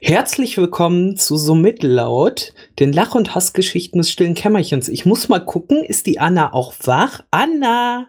[0.00, 4.88] Herzlich willkommen zu So Mittellaut, den Lach- und Hassgeschichten des stillen Kämmerchens.
[4.88, 7.20] Ich muss mal gucken, ist die Anna auch wach?
[7.30, 8.08] Anna!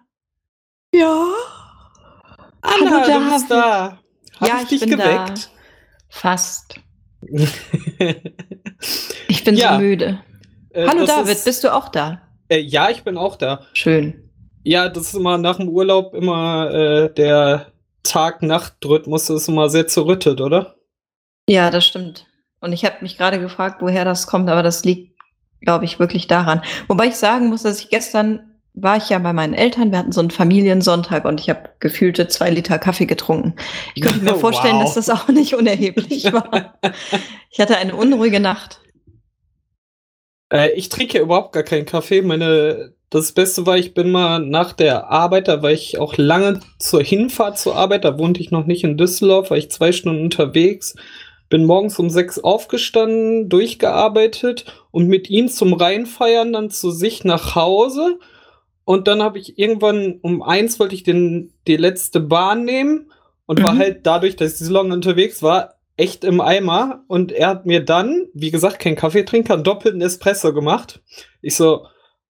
[0.93, 1.25] Ja.
[2.61, 3.99] Anna, Hallo, du bist da.
[4.39, 5.29] Hab ja, ich ich, dich bin geweckt?
[5.29, 5.35] da.
[6.09, 6.75] Fast.
[9.27, 10.23] Ich bin Ja, so müde.
[10.71, 12.21] Äh, Hallo David, ist, bist du auch da?
[12.47, 13.65] äh, ja, ich bin auch da.
[13.73, 14.29] Schön.
[14.63, 20.39] Ja, das ist immer nach dem Urlaub immer äh, der Tag-Nacht-Rhythmus ist immer sehr zerrüttet,
[20.39, 20.75] oder?
[21.49, 22.25] Ja, das stimmt.
[22.61, 25.17] Und ich habe mich gerade gefragt, woher das kommt, aber das liegt,
[25.61, 26.61] glaube ich, wirklich daran.
[26.87, 28.41] Wobei ich sagen muss, dass ich gestern
[28.75, 32.27] war ich ja bei meinen Eltern, wir hatten so einen Familiensonntag und ich habe gefühlte
[32.27, 33.55] zwei Liter Kaffee getrunken.
[33.95, 34.83] Ich könnte mir vorstellen, Wow.
[34.83, 36.79] dass das auch nicht unerheblich war.
[37.51, 38.79] Ich hatte eine unruhige Nacht.
[40.53, 42.21] Äh, ich trinke ja überhaupt gar keinen Kaffee.
[42.21, 46.59] Meine, das Beste war, ich bin mal nach der Arbeit, da war ich auch lange
[46.77, 50.21] zur Hinfahrt zur Arbeit, da wohnte ich noch nicht in Düsseldorf, war ich zwei Stunden
[50.23, 50.95] unterwegs,
[51.49, 57.55] bin morgens um sechs aufgestanden, durchgearbeitet und mit ihm zum Reinfeiern dann zu sich nach
[57.55, 58.19] Hause.
[58.85, 63.11] Und dann habe ich irgendwann um eins wollte ich den, die letzte Bahn nehmen
[63.45, 63.79] und war Mhm.
[63.79, 67.03] halt dadurch, dass ich so lange unterwegs war, echt im Eimer.
[67.07, 71.01] Und er hat mir dann, wie gesagt, kein Kaffeetrinker, einen doppelten Espresso gemacht.
[71.41, 71.85] Ich so,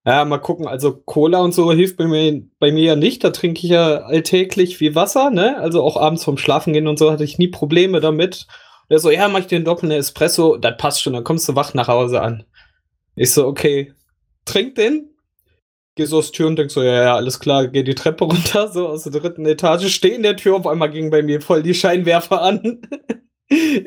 [0.05, 3.23] ja, mal gucken, also Cola und so hilft bei mir, bei mir ja nicht.
[3.23, 5.57] Da trinke ich ja alltäglich wie Wasser, ne?
[5.59, 8.47] Also auch abends vorm Schlafen gehen und so hatte ich nie Probleme damit.
[8.89, 11.47] Und er so, ja, mach ich dir einen doppelten Espresso, das passt schon, dann kommst
[11.47, 12.43] du wach nach Hause an.
[13.15, 13.93] Ich so, okay,
[14.45, 15.11] trink den.
[15.95, 18.67] Geh so aus Tür und denk so, ja, ja, alles klar, geh die Treppe runter,
[18.69, 21.61] so aus der dritten Etage, steh in der Tür, auf einmal ging bei mir voll
[21.63, 22.81] die Scheinwerfer an.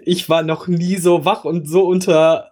[0.04, 2.50] Ich war noch nie so wach und so unter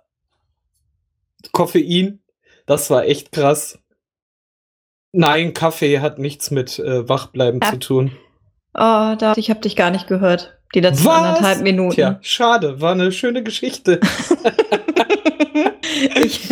[1.50, 2.22] Koffein.
[2.66, 3.80] Das war echt krass.
[5.10, 7.70] Nein, Kaffee hat nichts mit äh, Wachbleiben Ah.
[7.72, 8.12] zu tun.
[8.74, 10.59] Oh, David, ich habe dich gar nicht gehört.
[10.74, 11.16] Die letzten Was?
[11.16, 11.94] anderthalb Minuten.
[11.94, 14.00] Tja, schade, war eine schöne Geschichte.
[16.22, 16.48] ich,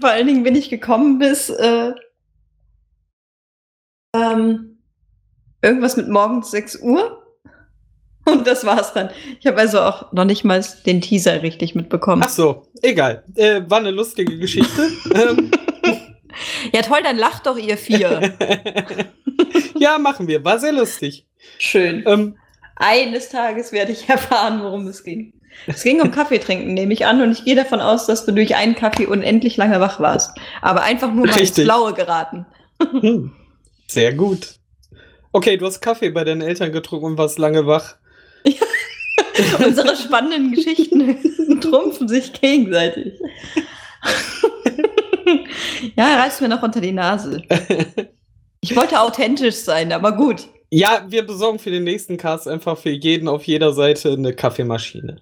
[0.00, 1.92] vor allen Dingen bin ich gekommen bis äh,
[4.14, 4.78] ähm,
[5.62, 7.16] irgendwas mit morgens 6 Uhr.
[8.24, 9.10] Und das war's dann.
[9.40, 12.22] Ich habe also auch noch nicht mal den Teaser richtig mitbekommen.
[12.24, 13.24] Ach so, egal.
[13.34, 14.90] Äh, war eine lustige Geschichte.
[15.14, 15.50] ähm,
[16.72, 18.34] Ja, toll, dann lacht doch ihr vier.
[19.78, 20.44] ja, machen wir.
[20.44, 21.26] War sehr lustig.
[21.58, 22.04] Schön.
[22.06, 22.36] Ähm,
[22.80, 25.34] Eines Tages werde ich erfahren, worum es ging.
[25.66, 28.32] Es ging um Kaffee trinken, nehme ich an, und ich gehe davon aus, dass du
[28.32, 30.36] durch einen Kaffee unendlich lange wach warst.
[30.62, 31.54] Aber einfach nur mal ins.
[31.54, 32.46] Blaue geraten.
[32.80, 33.32] hm,
[33.86, 34.54] sehr gut.
[35.32, 37.96] Okay, du hast Kaffee bei deinen Eltern getrunken und warst lange wach.
[39.64, 43.20] Unsere spannenden Geschichten trumpfen sich gegenseitig.
[45.96, 47.42] ja, reißt mir noch unter die Nase.
[48.60, 50.48] Ich wollte authentisch sein, aber gut.
[50.70, 55.20] Ja, wir besorgen für den nächsten Cast einfach für jeden auf jeder Seite eine Kaffeemaschine.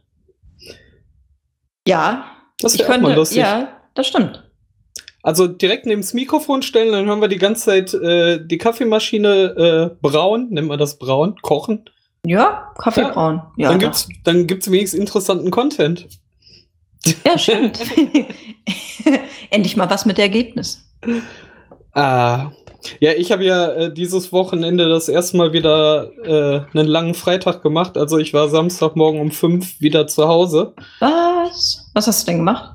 [1.87, 2.27] Ja,
[2.61, 3.39] Das wäre auch mal lustig.
[3.39, 4.45] Ja, das stimmt.
[5.23, 9.91] Also direkt neben das Mikrofon stellen, dann hören wir die ganze Zeit äh, die Kaffeemaschine
[9.93, 11.89] äh, brauen, nennt man das brauen, kochen.
[12.25, 13.09] Ja, Kaffee Ja.
[13.11, 13.43] brauen.
[13.57, 16.09] Ja, dann gibt's, dann gibt's wenigstens interessanten Content.
[17.27, 17.81] ja stimmt.
[19.51, 20.85] Endlich mal was mit Ergebnis.
[21.95, 22.53] Ah.
[23.01, 27.63] Ja, ich habe ja äh, dieses Wochenende das erste Mal wieder äh, einen langen Freitag
[27.63, 27.97] gemacht.
[27.97, 30.75] Also ich war Samstagmorgen um fünf wieder zu Hause.
[31.01, 31.91] Was?
[31.95, 32.75] Was hast du denn gemacht?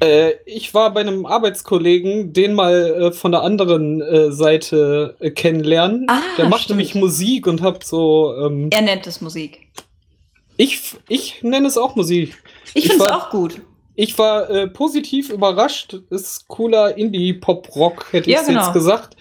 [0.00, 6.06] Äh, ich war bei einem Arbeitskollegen, den mal äh, von der anderen äh, Seite kennenlernen.
[6.08, 6.78] Ah, der macht stimmt.
[6.78, 8.34] nämlich Musik und hab so.
[8.38, 9.68] Ähm, Er nennt es Musik.
[10.56, 12.36] ich, ich nenne es auch Musik.
[12.74, 13.60] Ich Ich finde es auch gut.
[13.94, 15.96] Ich war äh, positiv überrascht.
[16.10, 18.60] Ist cooler Indie-Pop-Rock, hätte ich Ja, genau.
[18.64, 19.16] jetzt gesagt.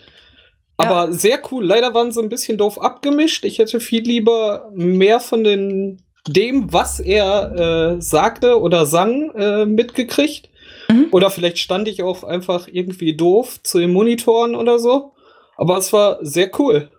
[0.77, 1.65] Aber sehr cool.
[1.65, 3.45] Leider waren sie ein bisschen doof abgemischt.
[3.45, 9.65] Ich hätte viel lieber mehr von den, dem, was er äh, sagte oder sang, äh,
[9.65, 10.49] mitgekriegt.
[10.89, 11.07] Mhm.
[11.11, 15.13] Oder vielleicht stand ich auch einfach irgendwie doof zu den Monitoren oder so.
[15.55, 16.89] Aber es war sehr cool.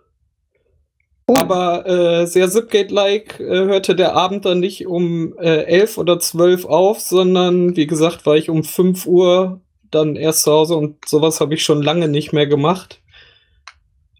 [1.27, 1.35] Oh.
[1.37, 6.65] Aber äh, sehr Zipgate-like äh, hörte der Abend dann nicht um äh, 11 oder 12
[6.65, 9.61] auf, sondern wie gesagt, war ich um 5 Uhr
[9.91, 13.01] dann erst zu Hause und sowas habe ich schon lange nicht mehr gemacht.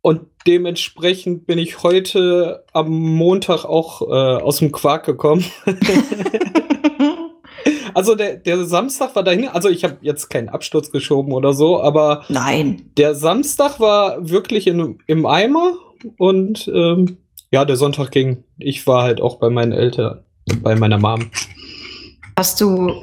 [0.07, 5.43] Und dementsprechend bin ich heute am Montag auch äh, aus dem Quark gekommen.
[7.93, 11.81] Also der, der Samstag war dahin, also ich habe jetzt keinen Absturz geschoben oder so,
[11.81, 12.91] aber Nein.
[12.95, 15.73] der Samstag war wirklich in, im Eimer
[16.17, 17.17] und ähm,
[17.49, 18.43] ja, der Sonntag ging.
[18.59, 20.23] Ich war halt auch bei meinen Eltern,
[20.61, 21.31] bei meiner Mom.
[22.37, 22.93] Hast du.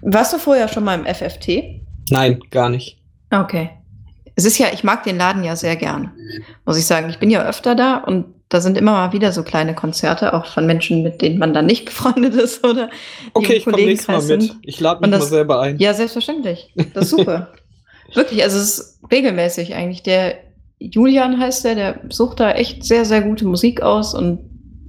[0.00, 1.82] Warst du vorher schon mal im FFT?
[2.08, 2.98] Nein, gar nicht.
[3.30, 3.68] Okay.
[4.40, 6.12] Es ist ja, ich mag den Laden ja sehr gern,
[6.64, 7.10] muss ich sagen.
[7.10, 10.46] Ich bin ja öfter da und da sind immer mal wieder so kleine Konzerte, auch
[10.46, 14.08] von Menschen, mit denen man dann nicht befreundet ist oder die Okay, ich komme nächstes
[14.08, 14.26] Mal mit.
[14.42, 14.56] sind.
[14.62, 15.78] Ich lade mich Und mal das- selber ein.
[15.78, 16.72] Ja, selbstverständlich.
[16.94, 17.48] Das ist super.
[18.14, 20.02] Wirklich, also es ist regelmäßig eigentlich.
[20.02, 20.36] Der
[20.78, 24.40] Julian heißt der, der sucht da echt sehr, sehr gute Musik aus und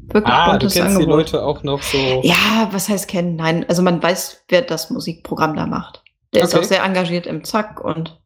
[0.07, 1.17] wirklich ah, du buntes kennst die Angebot.
[1.33, 1.97] Leute auch noch so.
[2.23, 3.35] Ja, was heißt kennen?
[3.35, 6.01] Nein, also man weiß, wer das Musikprogramm da macht.
[6.33, 6.63] Der ist Okay.
[6.63, 8.20] auch sehr engagiert im Zack und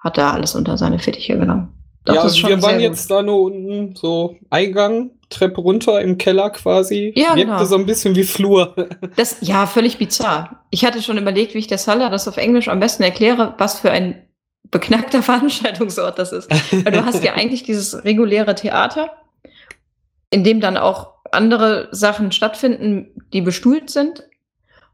[0.00, 1.74] hat da alles unter seine Fittiche genommen.
[2.04, 6.50] Doch, ja, also wir waren jetzt da nur unten, so Eingang, Treppe runter im Keller
[6.50, 7.12] quasi.
[7.14, 7.64] Ja, Wirkte genau.
[7.64, 8.74] so ein bisschen wie Flur.
[9.16, 10.64] Das, ja, völlig bizarr.
[10.70, 13.80] Ich hatte schon überlegt, wie ich der Salah das auf Englisch am besten erkläre, was
[13.80, 14.26] für ein
[14.70, 16.50] beknackter Veranstaltungsort das ist.
[16.84, 19.10] Weil du hast ja eigentlich dieses reguläre Theater,
[20.30, 24.24] in dem dann auch andere Sachen stattfinden, die bestuhlt sind.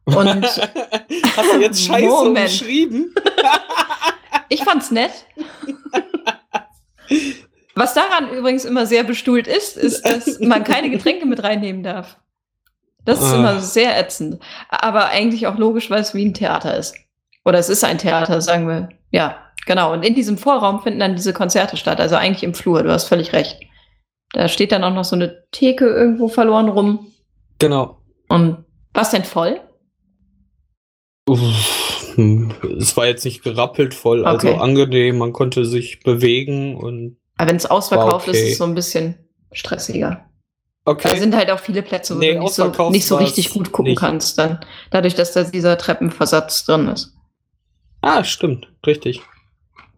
[0.04, 2.38] Und Hast du jetzt Scheiße Moment.
[2.38, 3.14] umschrieben?
[4.48, 5.12] Ich fand's nett.
[7.74, 12.16] Was daran übrigens immer sehr bestuhlt ist, ist, dass man keine Getränke mit reinnehmen darf.
[13.04, 13.36] Das ist Ah.
[13.36, 14.40] immer sehr ätzend.
[14.70, 16.96] Aber eigentlich auch logisch, weil es wie ein Theater ist.
[17.44, 18.88] Oder es ist ein Theater, sagen wir.
[19.10, 19.92] Ja, genau.
[19.92, 22.00] Und in diesem Vorraum finden dann diese Konzerte statt.
[22.00, 22.82] Also eigentlich im Flur.
[22.82, 23.60] Du hast völlig recht.
[24.32, 27.12] Da steht dann auch noch so eine Theke irgendwo verloren rum.
[27.60, 28.00] Genau.
[28.28, 29.60] Und was denn voll?
[31.28, 31.85] Uff,
[32.78, 34.58] Es war jetzt nicht gerappelt voll, also Okay.
[34.58, 38.44] angenehm, man konnte sich bewegen und Aber wenn es ausverkauft ist, okay.
[38.46, 39.14] ist es so ein bisschen
[39.52, 40.24] stressiger.
[40.84, 41.08] okay.
[41.10, 43.72] Da sind halt auch viele Plätze, wo Nee, du nicht so, nicht so richtig gut
[43.72, 44.00] gucken nicht.
[44.00, 44.60] kannst, dann
[44.90, 47.12] dadurch, dass da dieser Treppenversatz drin ist.
[48.02, 49.20] Ah, stimmt, richtig.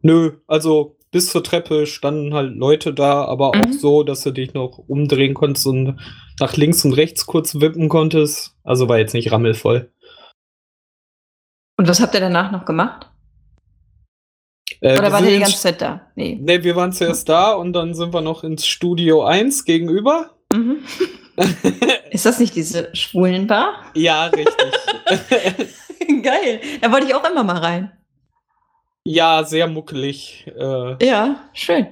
[0.03, 3.73] Nö, also bis zur Treppe standen halt Leute da, aber auch Mhm.
[3.73, 5.97] so, dass du dich noch umdrehen konntest und
[6.39, 8.55] nach links und rechts kurz wippen konntest.
[8.63, 9.91] Also war jetzt nicht rammelvoll.
[11.79, 13.09] Und was habt ihr danach noch gemacht?
[14.81, 16.03] Äh, Oder wir war sind der die ganze Zeit da?
[16.15, 16.39] Nee.
[16.41, 20.31] Nee, wir waren zuerst da und dann sind wir noch ins Studio 1 gegenüber.
[20.53, 20.79] Mhm.
[22.11, 23.75] Ist das nicht diese Schwulenbar?
[23.95, 24.55] ja, richtig.
[26.23, 26.61] Geil.
[26.81, 27.93] Da wollte ich auch immer mal rein.
[29.05, 30.47] ja, sehr muckelig.
[30.59, 31.87] Äh, Ja, schön.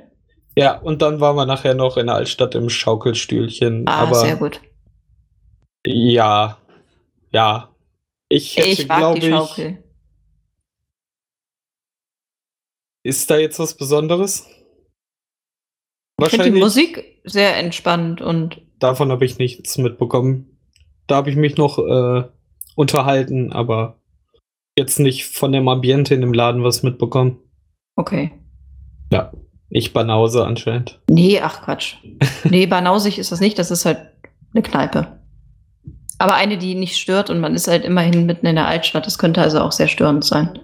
[0.56, 3.86] ja, und dann waren wir nachher noch in der Altstadt im Schaukelstühlchen.
[3.88, 4.60] Ah, aber sehr gut.
[5.86, 6.58] ja,
[7.30, 7.70] ja.
[8.28, 9.76] Ich hätte, Ich glaube die ich,
[13.04, 14.46] ist da jetzt was Besonderes?
[16.20, 16.58] Ich finde die.
[16.58, 20.58] Musik sehr entspannt und Davon habe ich nichts mitbekommen.
[21.06, 22.24] Da habe ich mich noch äh,
[22.74, 24.00] unterhalten, aber
[24.76, 27.38] jetzt nicht von dem Ambiente in dem Laden was mitbekommen.
[27.96, 28.32] okay.
[29.12, 29.32] Ja,
[29.70, 31.00] ich Banause anscheinend.
[31.08, 31.94] Nee, ach Quatsch.
[32.44, 34.10] Nee, banausig ist das nicht, das ist halt
[34.52, 35.15] eine Kneipe.
[36.18, 39.06] Aber eine, die nicht stört und man ist halt immerhin mitten in der Altstadt.
[39.06, 40.58] Das könnte also auch sehr störend sein.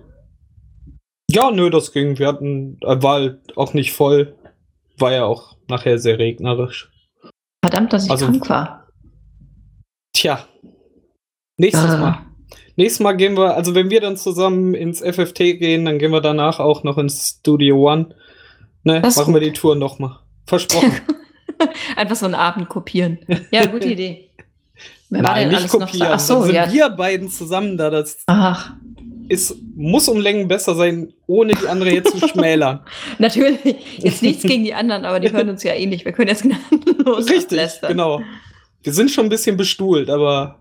[1.30, 2.18] Ja, nö, das ging.
[2.18, 4.36] Wir hatten, äh, war halt auch nicht voll.
[4.98, 6.90] War ja auch nachher sehr regnerisch.
[7.64, 8.88] Verdammt, dass ich Also- krank war.
[10.14, 10.46] Tja.
[11.58, 11.96] Nächstes Ah.
[11.98, 12.18] Mal.
[12.76, 16.20] Nächstes Mal gehen wir, also wenn wir dann zusammen ins FFT gehen, dann gehen wir
[16.22, 18.14] danach auch noch ins Studio One.
[18.84, 20.18] Ne, Das machen wir die Tour nochmal.
[20.46, 20.92] Versprochen.
[21.96, 23.18] Einfach so einen Abend kopieren.
[23.52, 24.30] Ja, gute Idee.
[25.12, 26.08] Wer Nein, nicht kopieren.
[26.10, 26.72] Ach so, dann sind ja.
[26.72, 27.90] wir beiden zusammen da.
[27.90, 28.72] Das Ach,
[29.28, 32.80] ist, muss um Längen besser sein, ohne die andere jetzt zu schmälern.
[33.18, 33.76] natürlich.
[33.98, 36.06] Jetzt nichts gegen die anderen, aber die hören uns ja ähnlich.
[36.06, 37.90] Wir können jetzt gnadenlos Richtig, ablästern.
[37.90, 38.22] genau.
[38.82, 40.60] Wir sind schon ein bisschen bestuhlt, aber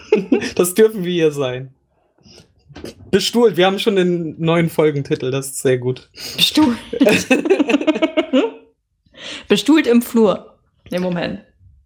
[0.54, 1.74] das dürfen wir hier sein.
[3.10, 6.08] Bestuhlt, wir haben schon den neuen Folgentitel, das ist sehr gut.
[6.34, 6.78] Bestuhlt.
[9.48, 10.56] Bestuhlt im Flur.
[10.90, 11.40] Im Moment.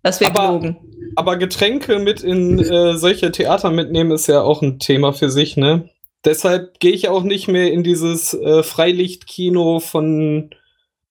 [0.05, 0.77] Das wäre gelogen.
[1.17, 5.57] Aber Getränke mit in äh, solche Theater mitnehmen ist ja auch ein Thema für sich,
[5.57, 5.89] ne?
[6.25, 10.51] Deshalb gehe ich auch nicht mehr in dieses äh, Freilichtkino von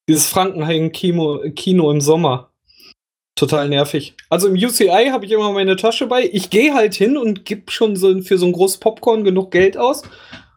[0.07, 2.51] dieses Frankenhain-Kino Kino im Sommer.
[3.35, 4.15] Total nervig.
[4.29, 6.29] Also im UCI habe ich immer meine Tasche bei.
[6.31, 9.77] Ich gehe halt hin und gebe schon so für so ein großes Popcorn genug Geld
[9.77, 10.03] aus.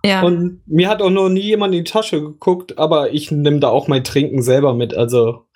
[0.05, 0.23] Ja.
[0.23, 3.69] Und mir hat auch noch nie jemand in die Tasche geguckt, aber ich nehme da
[3.69, 4.95] auch mein Trinken selber mit.
[4.95, 5.48] Also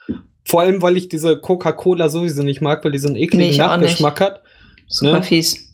[0.45, 3.57] vor allem, weil ich diese Coca-Cola sowieso nicht mag, weil die so einen ekligen Nee.
[3.59, 4.43] Nachgeschmack hat.
[4.89, 5.23] Super ne?
[5.23, 5.73] fies.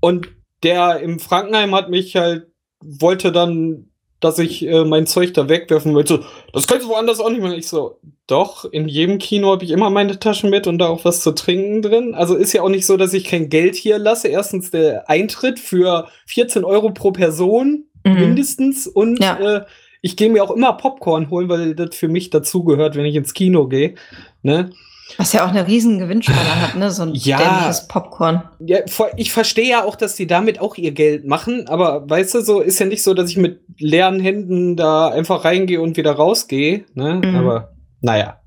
[0.00, 0.28] Und
[0.62, 2.46] der im Frankenheim hat mich halt,
[2.82, 3.86] wollte dann,
[4.20, 6.16] dass ich äh, mein Zeug da wegwerfen wollte.
[6.16, 7.54] So, das kannst du woanders auch nicht machen.
[7.58, 11.04] Ich so, doch, in jedem Kino habe ich immer meine Taschen mit und da auch
[11.04, 12.14] was zu trinken drin.
[12.14, 14.28] Also ist ja auch nicht so, dass ich kein Geld hier lasse.
[14.28, 18.14] Erstens der Eintritt für 14 Euro pro Person Mhm.
[18.20, 19.38] mindestens und Ja.
[19.38, 19.64] äh,
[20.04, 23.32] ich gehe mir auch immer Popcorn holen, weil das für mich dazugehört, wenn ich ins
[23.32, 23.94] Kino gehe.
[24.42, 24.68] Ne?
[25.16, 26.90] Was ja auch eine riesen Gewinnschale hat, ne?
[26.90, 27.38] So ein Ja.
[27.38, 28.42] dämliches Popcorn.
[28.60, 28.80] Ja,
[29.16, 32.60] ich verstehe ja auch, dass die damit auch ihr Geld machen, aber weißt du, so
[32.60, 36.84] ist ja nicht so, dass ich mit leeren Händen da einfach reingehe und wieder rausgehe.
[36.92, 37.22] Ne?
[37.24, 37.36] Mhm.
[37.36, 38.40] Aber naja.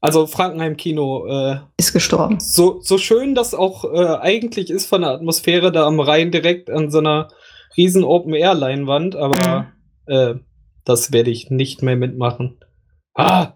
[0.00, 1.26] Also Frankenheim-Kino.
[1.28, 2.38] Äh, Ist gestorben.
[2.40, 6.70] so, so schön das auch äh, eigentlich ist von der Atmosphäre da am Rhein direkt
[6.70, 7.28] an so einer
[7.76, 9.66] riesen Open-Air-Leinwand, aber
[10.06, 10.34] äh,
[10.84, 12.58] das werde ich nicht mehr mitmachen.
[13.14, 13.52] Ah,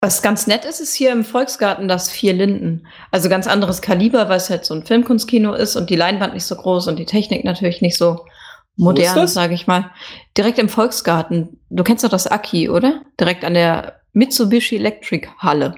[0.00, 2.86] Was ganz nett ist, ist hier im Volksgarten das Vier Linden.
[3.10, 6.44] Also ganz anderes Kaliber, weil es halt so ein Filmkunstkino ist und die Leinwand nicht
[6.44, 8.24] so groß und die Technik natürlich nicht so
[8.76, 9.90] modern, sage ich mal.
[10.36, 11.60] Direkt im Volksgarten.
[11.70, 13.02] Du kennst doch das Aki, oder?
[13.18, 15.74] Direkt an der Mitsubishi Electric Halle.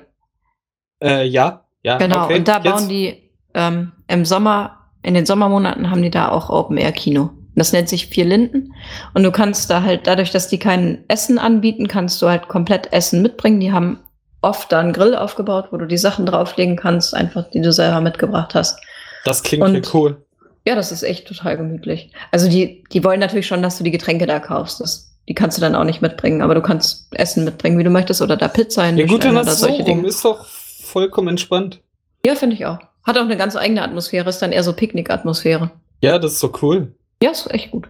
[1.03, 1.99] äh, ja, ja.
[1.99, 2.25] Genau.
[2.25, 2.39] okay.
[2.39, 6.51] Und da Jetzt- bauen die ähm, im Sommer, in den Sommermonaten haben die da auch
[6.51, 7.31] Open Air Kino.
[7.57, 8.75] Das nennt sich Vier Linden.
[9.15, 12.93] Und du kannst da halt, dadurch, dass die kein Essen anbieten, kannst du halt komplett
[12.93, 13.61] Essen mitbringen.
[13.61, 13.99] Die haben
[14.43, 18.01] oft da einen Grill aufgebaut, wo du die Sachen drauflegen kannst, einfach die du selber
[18.01, 18.79] mitgebracht hast.
[19.25, 20.23] Das klingt Und- ja cool.
[20.69, 22.11] Ja, das ist echt total gemütlich.
[22.33, 24.81] Also die, die wollen natürlich schon, dass du die Getränke da kaufst.
[24.81, 27.91] Das, die kannst du dann auch nicht mitbringen, aber du kannst Essen mitbringen, wie du
[27.91, 29.99] möchtest, oder da Pizza Ja hinbestellen gut, dann oder hast du so solche rum.
[29.99, 30.09] Dinge.
[30.09, 31.81] Ist doch vollkommen entspannt.
[32.27, 32.79] Ja, finde ich auch.
[33.05, 35.71] Hat auch eine ganz eigene Atmosphäre, ist dann eher so Picknick-Atmosphäre.
[36.01, 36.96] Ja, das ist so cool.
[37.23, 37.89] Ja, ist echt gut.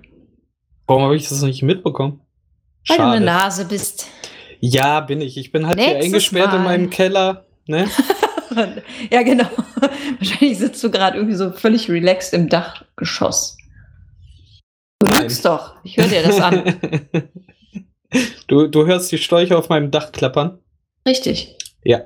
[0.86, 2.20] Warum habe ich das nicht mitbekommen?
[2.88, 3.24] Weil du eine Schade.
[3.24, 4.06] Nase bist.
[4.60, 5.36] Ja, bin ich.
[5.36, 6.64] Ich bin halt hier Nächstes eingesperrt in Mal.
[6.64, 7.44] meinem Keller.
[7.66, 7.88] Ne?
[9.10, 9.48] ja, genau.
[10.18, 13.56] Wahrscheinlich sitzt du gerade irgendwie so völlig relaxed im Dachgeschoss.
[15.00, 15.22] Du Nein.
[15.22, 15.74] lügst doch.
[15.82, 16.62] Ich höre dir das an.
[18.46, 20.58] du, du hörst die Schläuche auf meinem Dach klappern.
[21.06, 21.56] Richtig.
[21.84, 22.04] Ja.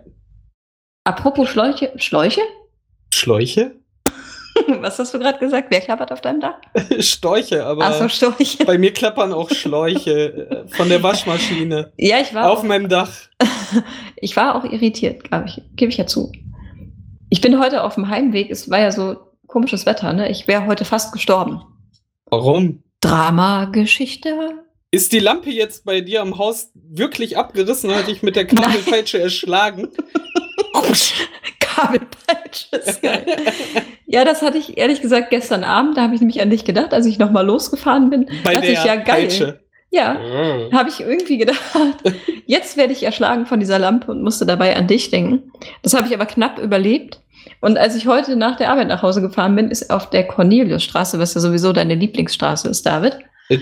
[1.05, 1.93] Apropos Schläuche.
[1.97, 2.41] Schläuche?
[3.13, 3.80] Schläuche?
[4.81, 5.69] Was hast du gerade gesagt?
[5.71, 6.57] Wer klappert auf deinem Dach?
[7.01, 8.65] Storche, aber Achso, Schläuche.
[8.65, 12.89] bei mir klappern auch Schläuche äh, von der Waschmaschine Ja, ich war, auf auch, meinem
[12.89, 13.11] Dach.
[14.17, 15.63] ich war auch irritiert, glaube ich.
[15.77, 16.33] Gebe ich ja zu.
[17.29, 18.51] Ich bin heute auf dem Heimweg.
[18.51, 20.31] Es war ja so komisches Wetter, ne?
[20.31, 21.63] Ich wäre heute fast gestorben.
[22.27, 22.83] Warum?
[23.01, 24.31] Drama-Geschichte?
[24.93, 27.95] Ist die Lampe jetzt bei dir am Haus wirklich abgerissen?
[27.95, 29.89] Hat dich mit der Kabelpeitsche erschlagen?
[31.81, 33.27] Kabelpeitsche ist geil.
[34.07, 35.97] ja, das hatte ich ehrlich gesagt gestern Abend.
[35.97, 38.29] Da habe ich nämlich an dich gedacht, als ich nochmal losgefahren bin.
[38.45, 39.05] Bei der ich, ja, geil.
[39.23, 39.61] Peitsche.
[39.93, 40.73] Ja, Mm.
[40.73, 41.59] habe ich irgendwie gedacht,
[42.47, 45.51] jetzt werde ich erschlagen von dieser Lampe und musste dabei an dich denken.
[45.83, 47.21] Das habe ich aber knapp überlebt.
[47.61, 51.19] Und als ich heute nach der Arbeit nach Hause gefahren bin, ist auf der Corneliusstraße,
[51.19, 53.19] was ja sowieso deine Lieblingsstraße ist, David.
[53.49, 53.59] Äh,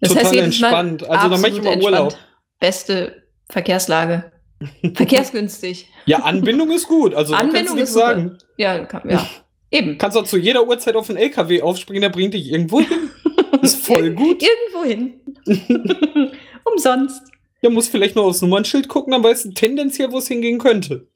[0.00, 1.08] Das Total heißt, jedes Mal entspannt.
[1.10, 2.14] Also da mache ich Urlaub.
[2.58, 4.32] Beste Verkehrslage.
[4.94, 5.88] Verkehrsgünstig.
[6.06, 7.14] Ja, Anbindung ist gut.
[7.14, 8.38] Also kannst Anbindung du nichts ist sagen.
[8.56, 9.28] Ja, kann, ja.
[9.70, 9.98] eben.
[9.98, 13.10] Kannst auch zu jeder Uhrzeit auf den LKW aufspringen, der bringt dich irgendwo hin.
[13.62, 14.42] Ist voll gut.
[14.42, 15.20] Irgendwo hin.
[16.64, 17.22] Umsonst.
[17.60, 21.08] Ja, muss vielleicht noch aufs Nummernschild gucken, dann weißt du tendenziell, wo es hingehen könnte.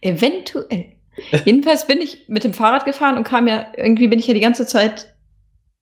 [0.00, 0.92] Eventuell.
[1.44, 4.40] Jedenfalls bin ich mit dem Fahrrad gefahren und kam ja, irgendwie bin ich ja die
[4.40, 5.14] ganze Zeit,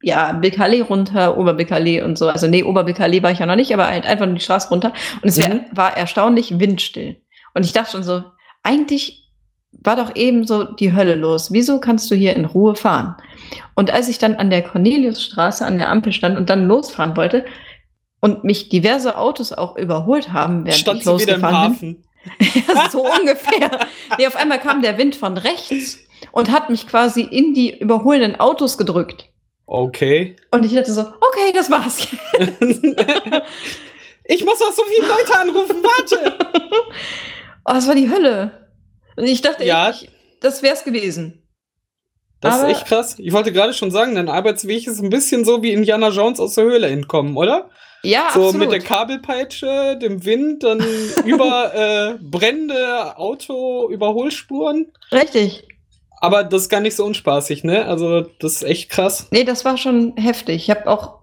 [0.03, 2.29] ja, Bilkallee runter, Oberbilkallee und so.
[2.29, 4.93] Also nee, Oberbilkallee war ich ja noch nicht, aber halt einfach nur die Straße runter.
[5.23, 5.61] Und es wär, Mhm.
[5.73, 7.17] war erstaunlich windstill.
[7.55, 8.23] Und ich dachte schon so,
[8.63, 9.25] eigentlich
[9.73, 11.53] war doch eben so die Hölle los.
[11.53, 13.17] Wieso kannst du hier in Ruhe fahren?
[13.75, 17.45] Und als ich dann an der Corneliusstraße an der Ampel stand und dann losfahren wollte
[18.21, 22.03] und mich diverse Autos auch überholt haben, während Stand ich losgefahren bin.
[22.75, 23.71] Ja, so ungefähr.
[24.19, 25.99] Nee, auf einmal kam der Wind von rechts
[26.33, 29.29] und hat mich quasi in die überholenden Autos gedrückt.
[29.67, 30.37] Okay.
[30.53, 32.07] Und ich dachte so, okay, das war's.
[34.25, 36.35] ich muss doch so viele Leute anrufen, warte!
[37.69, 38.69] Oh, das war die Hölle.
[39.17, 39.91] Und ich dachte, Ja.
[39.91, 40.09] ich,
[40.41, 41.43] das wär's gewesen.
[42.41, 43.17] Das Aber- ist echt krass.
[43.19, 46.55] Ich wollte gerade schon sagen, dein Arbeitsweg ist ein bisschen so wie Indiana Jones aus
[46.55, 47.69] der Höhle entkommen, oder?
[48.05, 48.55] Ja, so absolut.
[48.69, 50.79] mit der Kabelpeitsche, dem Wind, dann
[51.25, 51.75] über
[52.15, 54.93] äh, brennende Auto-Überholspuren.
[55.11, 55.66] Richtig.
[56.19, 57.87] Aber das ist gar nicht so unspaßig, ne?
[57.87, 59.29] Also, das ist echt krass.
[59.31, 60.57] Nee, das war schon heftig.
[60.57, 61.21] Ich habe auch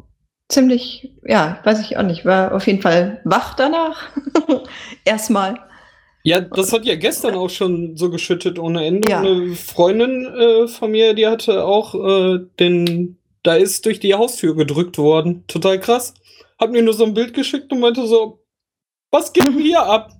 [0.49, 4.09] ziemlich, ja, weiß ich auch nicht, war auf jeden Fall wach danach.
[5.05, 5.59] Erstmal.
[6.23, 9.09] Ja, das hat ja gestern auch schon so geschüttet ohne Ende.
[9.09, 9.19] Ja.
[9.19, 14.55] Eine Freundin äh, von mir, die hatte auch äh, den, da ist durch die Haustür
[14.55, 15.43] gedrückt worden.
[15.47, 16.13] Total krass.
[16.57, 18.39] Hat mir nur so ein Bild geschickt und meinte so,
[19.11, 20.11] was geht denn hier ab?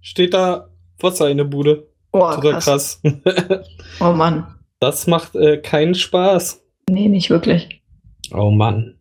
[0.00, 0.68] Steht da
[1.00, 1.88] Wasser in der Bude.
[2.16, 3.00] Oh, Total krass.
[3.02, 3.68] krass.
[4.00, 4.46] Oh Mann.
[4.80, 6.62] Das macht äh, keinen Spaß.
[6.90, 7.82] Nee, nicht wirklich.
[8.32, 8.98] Oh Mann.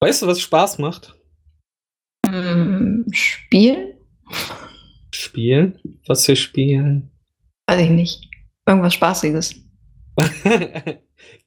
[0.00, 1.14] Weißt du, was Spaß macht?
[2.26, 3.98] Hm, Spiel?
[5.14, 5.78] Spielen?
[6.06, 7.10] Was für Spielen?
[7.66, 8.28] Weiß ich nicht.
[8.66, 9.54] Irgendwas Spaßiges.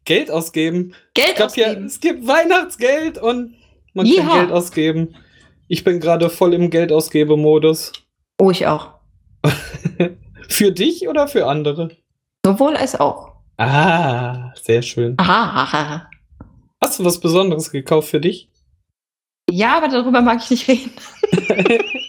[0.05, 0.93] Geld ausgeben.
[1.13, 1.85] Geld Es, gab ja, ausgeben.
[1.85, 3.55] es gibt Weihnachtsgeld und
[3.93, 4.39] man kann Ja.
[4.39, 5.15] Geld ausgeben.
[5.67, 7.91] Ich bin gerade voll im Geldausgebemodus.
[8.39, 8.93] Oh, ich auch.
[10.49, 11.89] Für dich oder für andere?
[12.45, 13.33] Sowohl als auch.
[13.57, 15.15] Ah, sehr schön.
[15.17, 16.09] Aha.
[16.81, 18.49] Hast du was Besonderes gekauft für dich?
[19.49, 20.91] Ja, aber darüber mag ich nicht reden.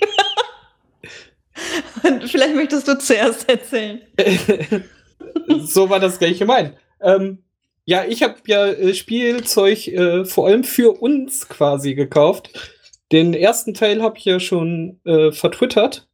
[2.26, 4.00] Vielleicht möchtest du zuerst erzählen.
[5.60, 6.74] so war das gleich gemeint.
[7.00, 7.44] Ähm,
[7.84, 12.50] ja, ich habe ja äh, Spielzeug äh, vor allem für uns quasi gekauft.
[13.12, 16.07] Den ersten Teil habe ich ja schon äh, vertwittert.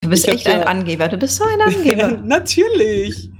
[0.00, 1.08] Du bist ich echt ein ja Angeber.
[1.08, 2.20] Du bist so ein Angeber.
[2.24, 3.30] Natürlich.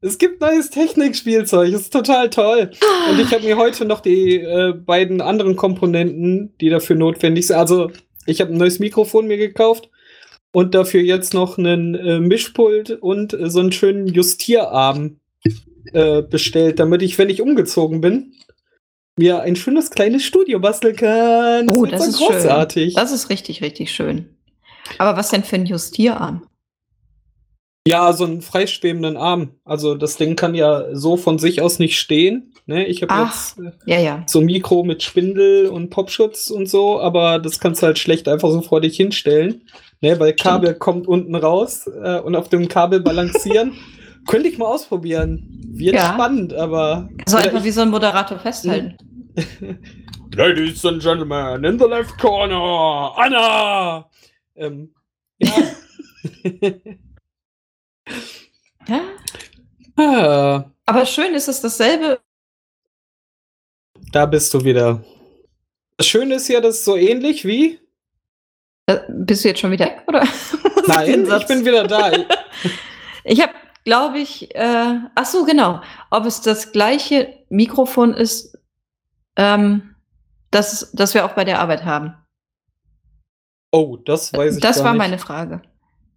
[0.00, 1.72] Es gibt neues Technikspielzeug.
[1.72, 2.70] Ist total toll.
[3.10, 7.56] Und ich habe mir heute noch die äh, beiden anderen Komponenten, die dafür notwendig sind.
[7.56, 7.90] Also,
[8.24, 9.90] ich habe ein neues Mikrofon mir gekauft
[10.52, 15.20] und dafür jetzt noch einen äh, Mischpult und äh, so einen schönen Justierarm
[15.92, 18.34] äh, bestellt, damit ich, wenn ich umgezogen bin,
[19.18, 21.66] mir ein schönes kleines Studio basteln kann.
[21.66, 22.92] Das oh, das ist großartig.
[22.92, 23.02] Schön.
[23.02, 24.36] Das ist richtig, richtig schön.
[24.98, 26.42] Aber was denn für ein Justierarm?
[27.86, 29.52] Ja, so einen freischwebenden Arm.
[29.64, 32.52] Also das Ding kann ja so von sich aus nicht stehen.
[32.66, 32.86] Ne?
[32.86, 34.22] Ich habe jetzt äh, ja, ja.
[34.26, 38.28] so ein Mikro mit Spindel und Popschutz und so, aber das kannst du halt schlecht
[38.28, 39.62] einfach so vor dich hinstellen.
[40.02, 40.20] Ne?
[40.20, 40.80] Weil Kabel Stimmt.
[40.80, 43.72] kommt unten raus äh, und auf dem Kabel balancieren.
[44.28, 45.48] Könnte ich mal ausprobieren.
[45.72, 46.12] Wird ja.
[46.12, 47.08] spannend, aber.
[47.26, 48.96] So einfach wie so ein Moderator festhalten.
[50.34, 54.09] Ladies and Gentlemen, in the left corner, Anna!
[54.56, 54.94] Ähm,
[55.38, 55.52] ja.
[58.86, 59.02] Ja.
[59.96, 60.64] Ah.
[60.86, 62.20] Aber schön ist es dasselbe.
[64.12, 65.04] Da bist du wieder.
[65.96, 67.78] Das Schöne ist ja, das ist so ähnlich wie.
[68.86, 70.26] Äh, bist du jetzt schon wieder weg, oder?
[70.86, 72.10] Nein, ich bin wieder da.
[73.24, 73.52] ich habe,
[73.84, 75.80] glaube ich, äh, ach so, genau.
[76.10, 78.58] Ob es das gleiche Mikrofon ist,
[79.36, 79.94] ähm,
[80.50, 82.14] das, das wir auch bei der Arbeit haben.
[83.72, 84.98] Oh, das weiß ich Das war nicht.
[84.98, 85.62] meine Frage.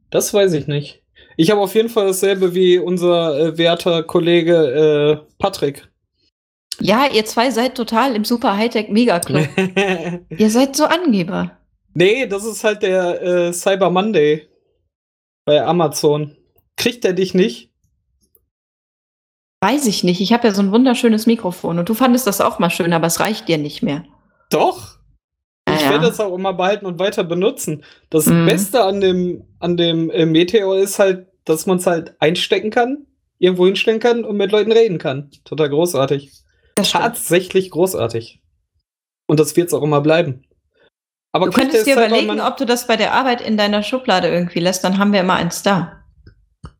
[0.09, 1.01] Das weiß ich nicht.
[1.37, 5.87] Ich habe auf jeden Fall dasselbe wie unser äh, werter Kollege äh, Patrick.
[6.79, 9.47] Ja, ihr zwei seid total im super Hightech Mega Club.
[10.29, 11.57] ihr seid so Angeber.
[11.93, 14.47] Nee, das ist halt der äh, Cyber Monday
[15.45, 16.35] bei Amazon.
[16.75, 17.71] Kriegt er dich nicht?
[19.61, 20.19] Weiß ich nicht.
[20.19, 23.07] Ich habe ja so ein wunderschönes Mikrofon und du fandest das auch mal schön, aber
[23.07, 24.03] es reicht dir nicht mehr.
[24.49, 24.92] Doch.
[25.75, 27.83] Ich ja, werde es auch immer behalten und weiter benutzen.
[28.09, 28.45] Das mhm.
[28.45, 33.05] Beste an dem, an dem äh, Meteor ist halt, dass man es halt einstecken kann,
[33.39, 35.31] irgendwo hinstellen kann und mit Leuten reden kann.
[35.45, 36.31] Total großartig.
[36.75, 38.41] Tatsächlich großartig.
[39.27, 40.45] Und das wird es auch immer bleiben.
[41.31, 44.59] Aber du könntest dir überlegen, ob du das bei der Arbeit in deiner Schublade irgendwie
[44.59, 46.03] lässt, dann haben wir immer eins da.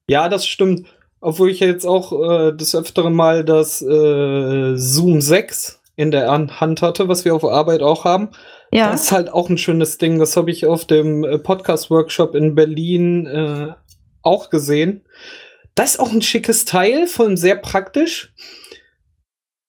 [0.07, 0.87] Ja, das stimmt.
[1.21, 6.81] Obwohl ich jetzt auch äh, des Öfteren mal das äh, Zoom 6 in der Hand
[6.81, 8.29] hatte, was wir auf Arbeit auch haben.
[8.73, 8.91] Ja.
[8.91, 10.17] Das ist halt auch ein schönes Ding.
[10.17, 13.73] Das habe ich auf dem äh, Podcast-Workshop in Berlin äh,
[14.23, 15.05] auch gesehen.
[15.75, 18.33] Das ist auch ein schickes Teil, von sehr praktisch.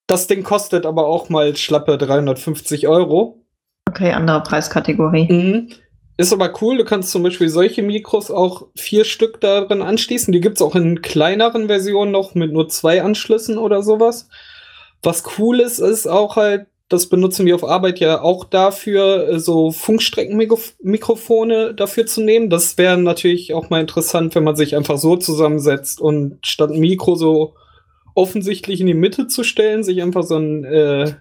[0.07, 3.45] Das Ding kostet aber auch mal schlappe 350 Euro.
[3.89, 5.31] Okay, andere Preiskategorie.
[5.31, 5.69] Mhm.
[6.17, 10.33] Ist aber cool, du kannst zum Beispiel solche Mikros auch vier Stück darin anschließen.
[10.33, 14.29] Die gibt es auch in kleineren Versionen noch mit nur zwei Anschlüssen oder sowas.
[15.03, 19.39] Was cool ist, ist auch halt, das benutzen wir auf Arbeit ja auch dafür, äh,
[19.39, 22.51] so Funkstreckenmikrofone dafür zu nehmen.
[22.51, 26.81] Das wäre natürlich auch mal interessant, wenn man sich einfach so zusammensetzt und statt ein
[26.81, 27.55] Mikro so
[28.15, 31.15] offensichtlich in die Mitte zu stellen, sich einfach so ein äh,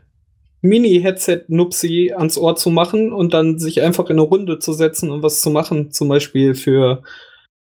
[0.62, 5.24] Mini-Headset-Nupsi ans Ohr zu machen und dann sich einfach in eine Runde zu setzen und
[5.24, 7.02] was zu machen, zum Beispiel für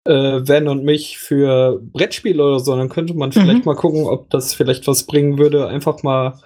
[0.04, 3.64] äh, Van und mich für Brettspiele oder so, dann könnte man vielleicht mhm.
[3.66, 6.40] mal gucken, ob das vielleicht was bringen würde, einfach mal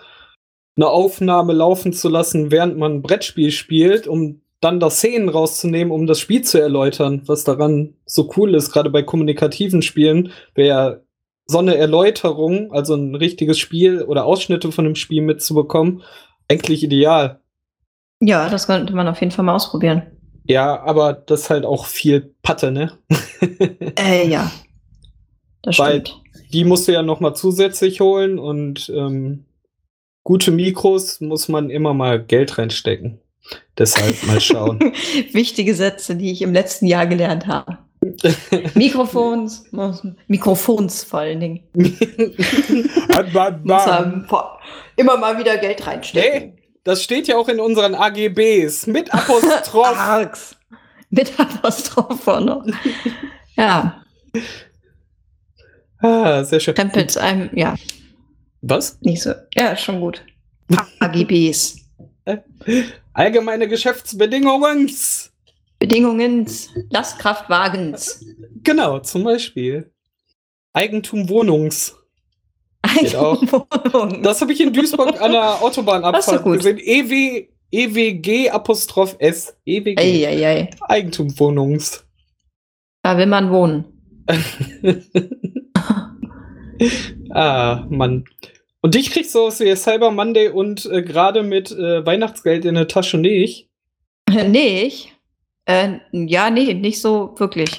[0.76, 5.92] eine Aufnahme laufen zu lassen, während man ein Brettspiel spielt, um dann da Szenen rauszunehmen,
[5.92, 11.04] um das Spiel zu erläutern, was daran so cool ist, gerade bei kommunikativen Spielen, wäre
[11.46, 16.02] so eine Erläuterung, also ein richtiges Spiel oder Ausschnitte von dem Spiel mitzubekommen,
[16.48, 17.40] eigentlich ideal.
[18.20, 20.02] Ja, das könnte man auf jeden Fall mal ausprobieren.
[20.44, 22.92] Ja, aber das ist halt auch viel Patte, ne?
[23.98, 24.50] äh, ja.
[25.62, 26.20] Das Weil stimmt.
[26.52, 29.44] Die musst du ja noch mal zusätzlich holen und ähm,
[30.24, 33.18] gute Mikros muss man immer mal Geld reinstecken.
[33.76, 34.78] Deshalb mal schauen.
[35.32, 37.78] Wichtige Sätze, die ich im letzten Jahr gelernt habe.
[38.74, 39.64] Mikrofons,
[40.26, 41.60] Mikrofons vor allen Dingen.
[44.96, 46.40] immer mal wieder Geld reinstecken.
[46.40, 46.52] Hey,
[46.84, 49.96] das steht ja auch in unseren AGBs mit Apostroph.
[49.96, 50.56] Arx.
[51.10, 52.64] Mit Apostroph vorne.
[53.56, 54.02] ja.
[56.00, 56.74] Ah, sehr schön.
[56.74, 57.76] Tempels einem, ja.
[58.62, 59.00] Was?
[59.00, 59.32] Nicht so.
[59.54, 60.24] Ja, schon gut.
[61.00, 61.76] AGBs.
[63.12, 64.90] Allgemeine Geschäftsbedingungen.
[65.78, 66.46] Bedingungen
[66.90, 68.24] Lastkraftwagens.
[68.62, 69.90] Genau, zum Beispiel.
[70.72, 71.96] Eigentum Wohnungs.
[72.82, 73.66] Eigentum.
[74.22, 76.78] Das habe ich in Duisburg an der Autobahnabfahrt gesehen.
[76.78, 79.56] EW, EWG Apostroph S.
[79.66, 79.98] EWG.
[79.98, 80.70] Ei, ei, ei.
[80.82, 82.06] Eigentum Wohnungs.
[83.02, 83.84] Da will man wohnen.
[87.30, 88.24] ah, Mann.
[88.82, 92.74] Und dich kriegst du aus wie Cyber Monday und äh, gerade mit äh, Weihnachtsgeld in
[92.74, 93.68] der Tasche nicht?
[94.48, 95.12] nicht?
[95.66, 97.70] Äh, ja, nee, nicht so wirklich.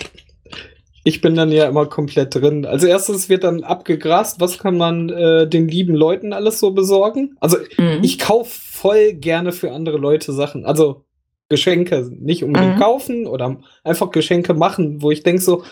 [1.03, 2.65] Ich bin dann ja immer komplett drin.
[2.65, 7.35] Also erstes wird dann abgegrast, was kann man äh, den lieben Leuten alles so besorgen?
[7.41, 7.99] Also mhm.
[8.01, 10.65] ich kaufe voll gerne für andere Leute Sachen.
[10.65, 11.03] Also
[11.49, 12.79] Geschenke nicht unbedingt mhm.
[12.79, 15.65] kaufen oder einfach Geschenke machen, wo ich denke so,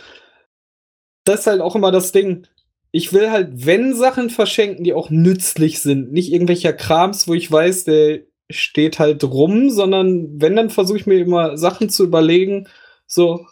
[1.24, 2.46] das ist halt auch immer das Ding.
[2.92, 6.12] Ich will halt, wenn Sachen verschenken, die auch nützlich sind.
[6.12, 11.08] Nicht irgendwelcher Krams, wo ich weiß, der steht halt rum, sondern wenn, dann versuche ich
[11.08, 12.68] mir immer Sachen zu überlegen,
[13.06, 13.46] so,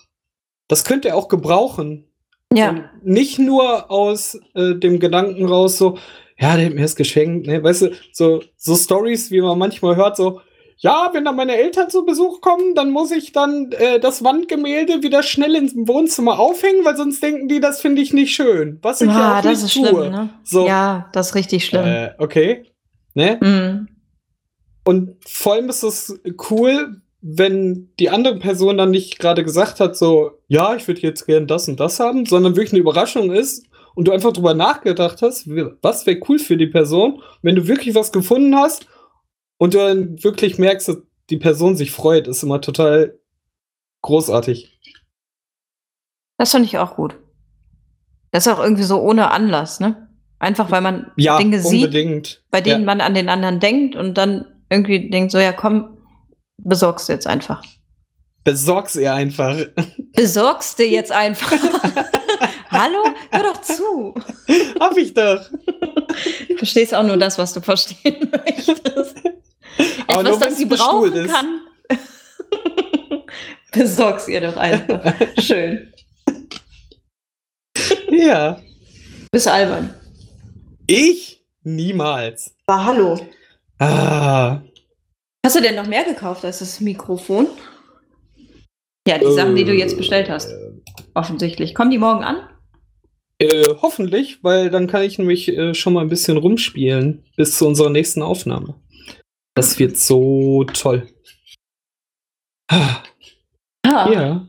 [0.68, 2.06] das könnt ihr auch gebrauchen.
[2.54, 2.70] Ja.
[2.70, 5.98] Und nicht nur aus äh, dem Gedanken raus, so,
[6.38, 9.96] ja, der hat mir das geschenkt, ne, weißt du, so, so Stories, wie man manchmal
[9.96, 10.42] hört, so,
[10.82, 15.04] ja, wenn dann meine Eltern zu Besuch kommen, dann muss ich dann äh, das Wandgemälde
[15.04, 18.80] wieder schnell ins Wohnzimmer aufhängen, weil sonst denken die, das finde ich nicht schön.
[18.82, 19.88] Was ich ah, ja auch das ist tue.
[19.88, 20.30] Schlimm, ne?
[20.44, 21.86] so, ja, das ist richtig schlimm.
[21.86, 22.64] Äh, okay.
[23.14, 23.38] Ne?
[23.42, 23.88] Mhm.
[24.86, 26.18] Und vor allem ist es
[26.50, 31.26] cool, wenn die andere Person dann nicht gerade gesagt hat, so, ja, ich würde jetzt
[31.26, 33.66] gern das und das haben, sondern wirklich eine Überraschung ist
[33.96, 35.46] und du einfach drüber nachgedacht hast,
[35.82, 38.88] was wäre cool für die Person, wenn du wirklich was gefunden hast
[39.60, 40.98] und du dann wirklich merkst, dass
[41.30, 43.20] die Person sich freut, ist immer total
[44.02, 44.80] großartig.
[46.38, 47.16] Das finde ich auch gut.
[48.32, 50.10] Das ist auch irgendwie so ohne Anlass, ne?
[50.40, 52.28] Einfach weil man ja, Dinge unbedingt.
[52.28, 52.86] sieht, bei denen ja.
[52.86, 55.98] man an den anderen denkt und dann irgendwie denkt, so ja, komm,
[56.58, 57.62] besorgst du jetzt einfach.
[58.46, 59.58] Besorgst ihr einfach.
[60.16, 61.52] Besorgst du jetzt einfach.
[62.72, 63.04] Hallo?
[63.32, 64.16] Hör doch zu.
[64.80, 65.50] Hab ich doch.
[66.48, 69.18] Du verstehst auch nur das, was du verstehen möchtest.
[70.08, 71.32] Aber Etwas, das sie brauchen ist.
[71.32, 71.62] kann.
[73.72, 75.14] Besorg's ihr doch einfach.
[75.40, 75.94] Schön.
[78.10, 78.60] Ja.
[79.32, 79.94] Bist albern.
[80.88, 81.46] Ich?
[81.64, 82.56] Niemals.
[82.66, 83.20] War hallo.
[83.78, 84.62] Ah.
[85.46, 87.48] Hast du denn noch mehr gekauft als das Mikrofon?
[89.08, 90.52] Ja, die äh, Sachen, die du jetzt bestellt hast.
[91.14, 91.74] Offensichtlich.
[91.76, 92.38] Kommen die morgen an?
[93.40, 97.68] Äh, hoffentlich, weil dann kann ich nämlich äh, schon mal ein bisschen rumspielen bis zu
[97.68, 98.76] unserer nächsten Aufnahme.
[99.60, 101.08] Das wird so toll.
[102.70, 103.02] Ah.
[103.84, 104.48] Ja.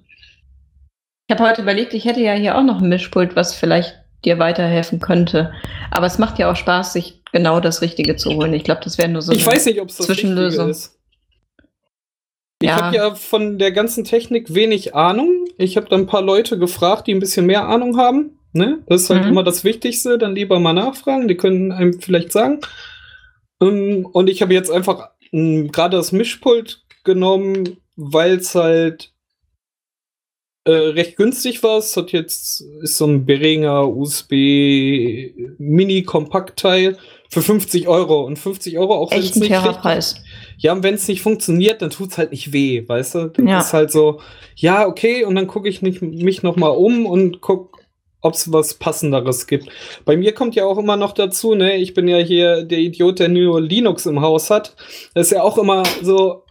[1.27, 4.39] Ich habe heute überlegt, ich hätte ja hier auch noch ein Mischpult, was vielleicht dir
[4.39, 5.53] weiterhelfen könnte.
[5.91, 8.53] Aber es macht ja auch Spaß, sich genau das Richtige zu holen.
[8.53, 10.71] Ich glaube, das wäre nur so ich eine weiß nicht, ob's das Zwischenlösung.
[10.71, 10.99] Ist.
[12.63, 12.77] Ich ja.
[12.77, 15.47] habe ja von der ganzen Technik wenig Ahnung.
[15.57, 18.39] Ich habe dann ein paar Leute gefragt, die ein bisschen mehr Ahnung haben.
[18.53, 18.81] Ne?
[18.87, 19.31] Das ist halt mhm.
[19.31, 20.19] immer das Wichtigste.
[20.19, 21.27] Dann lieber mal nachfragen.
[21.27, 22.61] Die können einem vielleicht sagen.
[23.61, 29.13] Ähm, und ich habe jetzt einfach ähm, gerade das Mischpult genommen, weil es halt
[30.65, 31.79] äh, recht günstig war.
[31.79, 36.99] Es hat jetzt ist so ein Behringer USB Mini Kompaktteil
[37.31, 40.17] für 50 Euro und 50 Euro auch echt ein fairer Preis.
[40.59, 43.29] Ja, und wenn es nicht funktioniert, dann tut es halt nicht weh, weißt du?
[43.29, 43.61] Dann ja.
[43.61, 44.21] ist halt so,
[44.57, 47.80] ja, okay, und dann gucke ich mich, mich noch mal um und guck,
[48.23, 49.69] ob es was passenderes gibt.
[50.05, 53.19] Bei mir kommt ja auch immer noch dazu, ne, ich bin ja hier der Idiot,
[53.19, 54.77] der nur Linux im Haus hat.
[55.15, 56.45] Das ist ja auch immer so,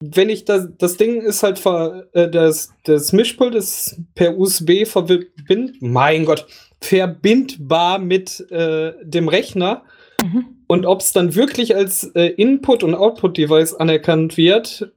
[0.00, 4.86] wenn ich das, das Ding ist halt, ver, äh, das, das Mischpult ist per USB
[4.86, 6.46] verbind, mein Gott,
[6.80, 9.82] verbindbar mit äh, dem Rechner.
[10.22, 10.46] Mhm.
[10.66, 14.92] Und ob es dann wirklich als äh, Input- und Output-Device anerkannt wird,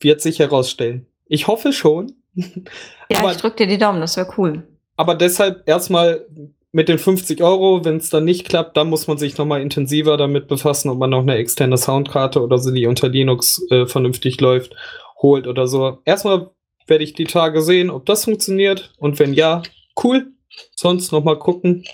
[0.00, 1.06] wird sich herausstellen.
[1.26, 2.12] Ich hoffe schon.
[2.34, 4.66] Ja, aber, ich drücke dir die Daumen, das wäre cool.
[4.96, 6.26] Aber deshalb erstmal
[6.72, 10.16] mit den 50 Euro, wenn es dann nicht klappt, dann muss man sich nochmal intensiver
[10.16, 14.40] damit befassen, ob man noch eine externe Soundkarte oder so, die unter Linux äh, vernünftig
[14.40, 14.74] läuft,
[15.20, 15.98] holt oder so.
[16.06, 16.50] Erstmal
[16.86, 19.62] werde ich die Tage sehen, ob das funktioniert und wenn ja,
[20.02, 20.32] cool.
[20.74, 21.84] Sonst nochmal gucken.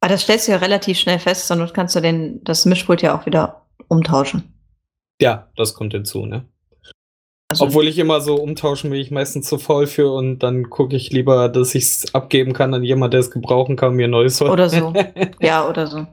[0.00, 3.16] Aber das stellst du ja relativ schnell fest, sondern kannst du den, das Mischpult ja
[3.16, 4.54] auch wieder umtauschen.
[5.20, 6.46] Ja, das kommt hinzu, ne?
[7.50, 10.94] Also, Obwohl ich immer so umtauschen will, ich meistens zu faul für und dann gucke
[10.94, 14.40] ich lieber, dass ich es abgeben kann an jemand, der es gebrauchen kann, mir neues
[14.40, 14.52] holen.
[14.52, 14.92] Oder so.
[15.40, 16.06] ja, oder so.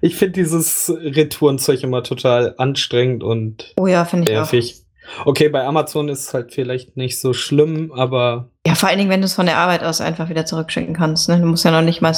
[0.00, 4.76] Ich finde dieses Retourenzeug immer total anstrengend und oh ja, ich nervig.
[5.18, 5.26] Auch.
[5.26, 8.48] Okay, bei Amazon ist es halt vielleicht nicht so schlimm, aber.
[8.66, 11.28] Ja, vor allen Dingen, wenn du es von der Arbeit aus einfach wieder zurückschicken kannst.
[11.28, 11.38] Ne?
[11.38, 12.16] Du musst ja noch nicht mal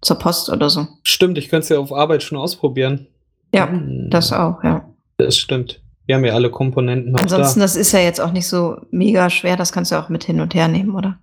[0.00, 0.86] zur Post oder so.
[1.02, 3.08] Stimmt, ich könnte es ja auf Arbeit schon ausprobieren.
[3.52, 4.08] Ja, hm.
[4.08, 4.88] das auch, ja.
[5.18, 5.82] Das stimmt.
[6.08, 7.14] Wir haben ja alle Komponenten.
[7.16, 7.64] Ansonsten, da.
[7.64, 10.40] das ist ja jetzt auch nicht so mega schwer, das kannst du auch mit hin
[10.40, 11.18] und her nehmen, oder?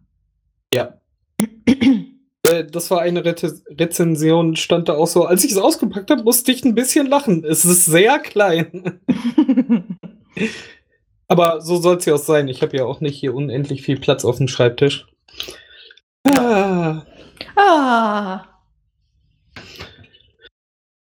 [0.72, 0.94] Ja.
[2.48, 3.36] Äh, das war eine Re
[3.72, 5.26] Rezension, stand da auch so.
[5.26, 7.44] Als ich es ausgepackt habe, musste ich ein bisschen lachen.
[7.44, 9.00] Es ist sehr klein.
[11.28, 12.48] Aber so soll es ja auch sein.
[12.48, 15.08] Ich habe ja auch nicht hier unendlich viel Platz auf dem Schreibtisch.
[16.28, 17.02] Ah.
[17.56, 18.44] Ah.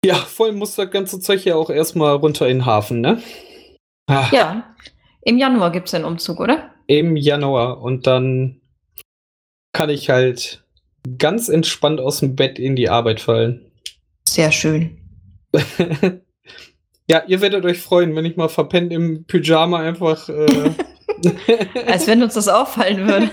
[0.03, 3.21] Ja, vor allem muss das ganze Zeug ja auch erstmal runter in den Hafen, ne?
[4.07, 4.29] Ah.
[4.31, 4.75] Ja.
[5.21, 6.71] Im Januar gibt es den Umzug, oder?
[6.87, 7.81] Im Januar.
[7.81, 8.61] Und dann
[9.73, 10.63] kann ich halt
[11.17, 13.71] ganz entspannt aus dem Bett in die Arbeit fallen.
[14.27, 14.99] Sehr schön.
[17.09, 20.29] ja, ihr werdet euch freuen, wenn ich mal verpennt im Pyjama einfach.
[20.29, 20.71] Äh
[21.87, 23.29] Als wenn uns das auffallen würde.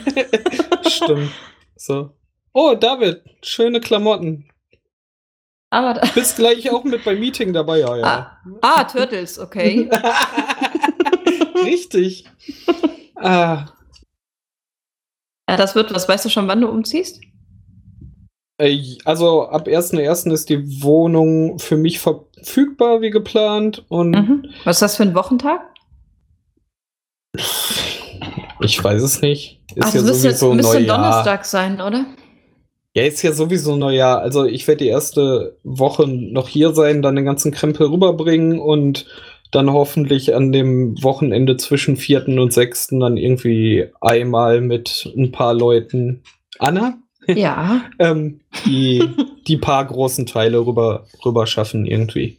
[0.88, 1.30] Stimmt.
[1.76, 2.10] So.
[2.52, 4.48] Oh, David, schöne Klamotten.
[5.70, 8.04] Aber du bist gleich auch mit beim Meeting dabei, ja, ja.
[8.04, 9.88] Ah, ah Turtles, okay.
[11.64, 12.24] Richtig.
[13.16, 13.66] ah.
[15.48, 16.08] Ja, das wird was.
[16.08, 17.20] Weißt du schon, wann du umziehst?
[19.04, 20.32] Also ab 1.1.
[20.32, 23.84] ist die Wohnung für mich verfügbar wie geplant.
[23.88, 24.48] Und mhm.
[24.64, 25.62] Was ist das für ein Wochentag?
[28.60, 29.60] Ich weiß es nicht.
[29.74, 32.04] Ist Ach, ja sowieso müsste, müsste Donnerstag sein, oder?
[32.94, 34.20] Ja, ist ja sowieso Neujahr.
[34.20, 39.06] Also ich werde die erste Woche noch hier sein, dann den ganzen Krempel rüberbringen und
[39.52, 42.28] dann hoffentlich an dem Wochenende zwischen 4.
[42.28, 42.88] und 6.
[42.98, 46.22] dann irgendwie einmal mit ein paar Leuten.
[46.58, 46.98] Anna?
[47.28, 47.84] Ja.
[47.98, 49.04] ähm, die,
[49.46, 52.38] die paar großen Teile rüber, rüber schaffen irgendwie.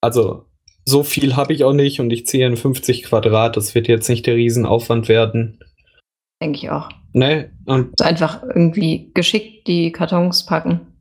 [0.00, 0.46] Also
[0.86, 3.56] so viel habe ich auch nicht und ich ziehe in 50 Quadrat.
[3.56, 5.58] Das wird jetzt nicht der Riesenaufwand werden.
[6.40, 6.90] Denke ich auch.
[7.12, 7.50] Ne?
[7.66, 10.93] Und so einfach irgendwie geschickt die Kartons packen.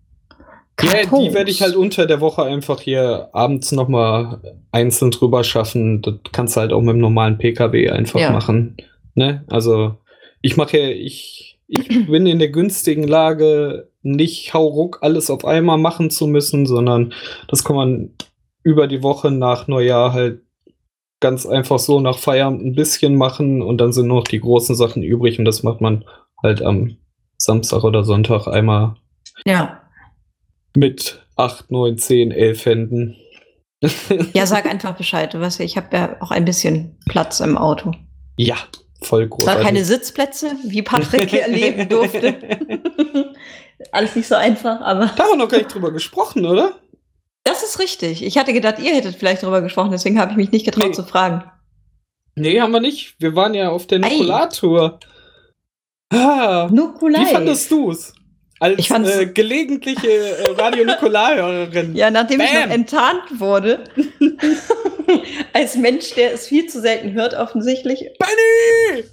[0.76, 1.12] Kartons.
[1.12, 6.02] Ja, die werde ich halt unter der Woche einfach hier abends nochmal einzeln drüber schaffen.
[6.02, 8.32] Das kannst du halt auch mit dem normalen PKW einfach ja.
[8.32, 8.78] machen.
[9.16, 9.44] Ne?
[9.48, 9.98] Also
[10.42, 15.78] ich mache ja, ich, ich bin in der günstigen Lage, nicht hauruck alles auf einmal
[15.78, 17.14] machen zu müssen, sondern
[17.48, 18.10] das kann man
[18.64, 20.42] über die Woche nach Neujahr halt
[21.20, 24.76] ganz einfach so nach Feierabend ein bisschen machen und dann sind nur noch die großen
[24.76, 26.04] Sachen übrig und das macht man
[26.42, 26.98] halt am
[27.38, 28.96] Samstag oder Sonntag einmal.
[29.46, 29.83] Ja.
[30.76, 33.16] Mit 8, 9, 10, 11 Händen.
[34.34, 35.34] ja, sag einfach Bescheid.
[35.34, 37.92] Du weißt, ich habe ja auch ein bisschen Platz im Auto.
[38.38, 38.56] Ja,
[39.02, 39.44] voll groß.
[39.44, 42.36] Zwar keine Sitzplätze, wie Patrick erleben durfte.
[43.92, 45.12] Alles nicht so einfach, aber.
[45.16, 46.74] Da haben wir noch gar nicht drüber gesprochen, oder?
[47.44, 48.24] Das ist richtig.
[48.24, 50.94] Ich hatte gedacht, ihr hättet vielleicht darüber gesprochen, deswegen habe ich mich nicht getraut nee.
[50.94, 51.44] zu fragen.
[52.36, 53.16] Nee, haben wir nicht.
[53.20, 55.00] Wir waren ja auf der Nukulartour.
[56.10, 57.22] Ah, Nukular.
[57.22, 58.14] Wie fandest du es?
[58.64, 61.98] Als ich äh, gelegentliche äh, Radio Nukular-Hörerin.
[61.98, 62.48] ja, nachdem Bam.
[62.48, 63.84] ich noch enttarnt wurde.
[65.54, 68.00] als Mensch, der es viel zu selten hört, offensichtlich.
[68.20, 69.04] Benny!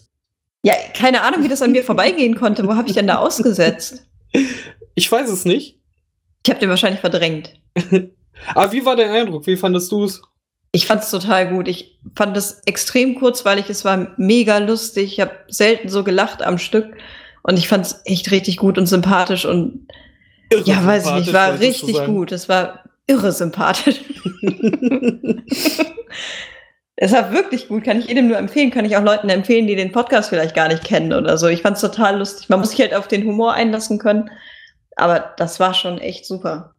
[0.62, 2.64] Ja, keine Ahnung, wie das an mir vorbeigehen konnte.
[2.64, 4.06] Wo habe ich denn da ausgesetzt?
[4.94, 5.80] Ich weiß es nicht.
[6.44, 7.52] Ich habe den wahrscheinlich verdrängt.
[8.54, 9.48] Aber wie war dein Eindruck?
[9.48, 10.22] Wie fandest du es?
[10.70, 11.66] Ich fand es total gut.
[11.66, 13.68] Ich fand es extrem kurzweilig.
[13.68, 15.14] Es war mega lustig.
[15.14, 16.96] Ich habe selten so gelacht am Stück.
[17.42, 19.44] Und ich fand es echt richtig gut und sympathisch.
[19.44, 19.88] Und
[20.50, 22.33] irre ja, weiß ich nicht, war richtig gut.
[22.33, 24.00] Es war irre sympathisch.
[26.96, 27.85] es war wirklich gut.
[27.85, 28.70] Kann ich jedem nur empfehlen.
[28.70, 31.48] Kann ich auch Leuten empfehlen, die den Podcast vielleicht gar nicht kennen oder so.
[31.48, 32.48] Ich fand es total lustig.
[32.48, 34.31] Man muss sich halt auf den Humor einlassen können.
[34.96, 36.74] Aber das war schon echt super.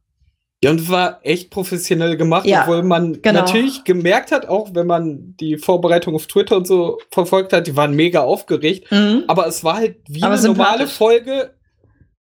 [0.64, 3.40] Ja, und war echt professionell gemacht, ja, obwohl man genau.
[3.40, 7.76] natürlich gemerkt hat, auch wenn man die Vorbereitung auf Twitter und so verfolgt hat, die
[7.76, 8.92] waren mega aufgeregt.
[8.92, 9.24] Mhm.
[9.28, 11.56] Aber es war halt wie aber eine normale Folge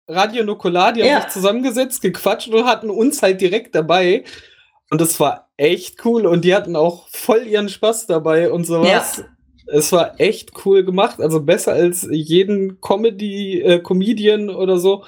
[0.07, 1.15] Radio Nukular, die ja.
[1.15, 4.23] haben sich zusammengesetzt, gequatscht und hatten uns halt direkt dabei.
[4.91, 9.17] Und es war echt cool und die hatten auch voll ihren Spaß dabei und sowas.
[9.17, 9.25] Ja.
[9.69, 15.03] Es war echt cool gemacht, also besser als jeden Comedy, äh, Comedian oder so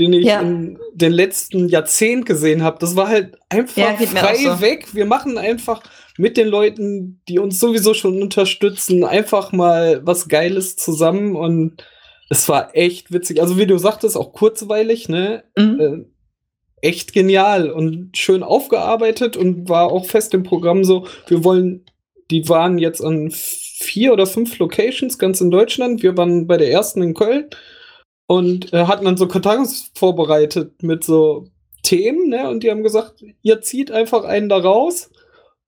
[0.00, 0.40] den ich ja.
[0.40, 2.78] in den letzten Jahrzehnt gesehen habe.
[2.80, 4.60] Das war halt einfach ja, frei so.
[4.62, 4.94] weg.
[4.94, 5.82] Wir machen einfach
[6.16, 11.84] mit den Leuten, die uns sowieso schon unterstützen, einfach mal was Geiles zusammen und
[12.30, 13.42] es war echt witzig.
[13.42, 15.44] Also wie du sagtest, auch kurzweilig, ne?
[15.56, 15.80] Mhm.
[15.80, 21.84] Äh, echt genial und schön aufgearbeitet und war auch fest im Programm so, wir wollen,
[22.30, 26.02] die waren jetzt an vier oder fünf Locations ganz in Deutschland.
[26.02, 27.50] Wir waren bei der ersten in Köln
[28.30, 31.48] und äh, hatten dann so Kartons vorbereitet mit so
[31.82, 32.48] Themen, ne?
[32.48, 35.10] Und die haben gesagt, ihr zieht einfach einen da raus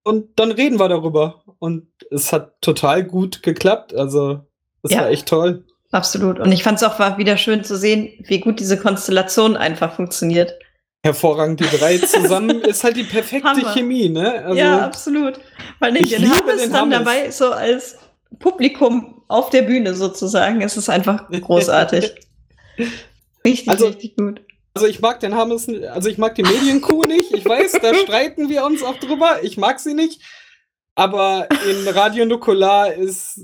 [0.05, 1.43] und dann reden wir darüber.
[1.59, 3.97] Und es hat total gut geklappt.
[3.97, 4.43] Also,
[4.85, 5.65] es ja, war echt toll.
[5.91, 6.39] Absolut.
[6.39, 9.97] Und ich fand es auch war wieder schön zu sehen, wie gut diese Konstellation einfach
[9.97, 10.55] funktioniert.
[11.03, 13.73] Hervorragend, die drei zusammen ist halt die perfekte Hammer.
[13.73, 14.45] Chemie, ne?
[14.45, 15.41] Also, ja, absolut.
[15.81, 16.99] Weil ich den Hammes dann Hammes.
[16.99, 17.99] dabei so als
[18.39, 20.61] Publikum auf der Bühne sozusagen.
[20.61, 22.15] Es ist einfach großartig.
[23.45, 24.41] Richtig, also, richtig gut.
[24.75, 27.33] Also ich mag den Hammes, also ich mag die Medienkuh nicht.
[27.33, 29.43] Ich weiß, da streiten wir uns auch drüber.
[29.43, 30.23] Ich mag sie nicht.
[30.95, 33.41] Aber in Radio Nukular ist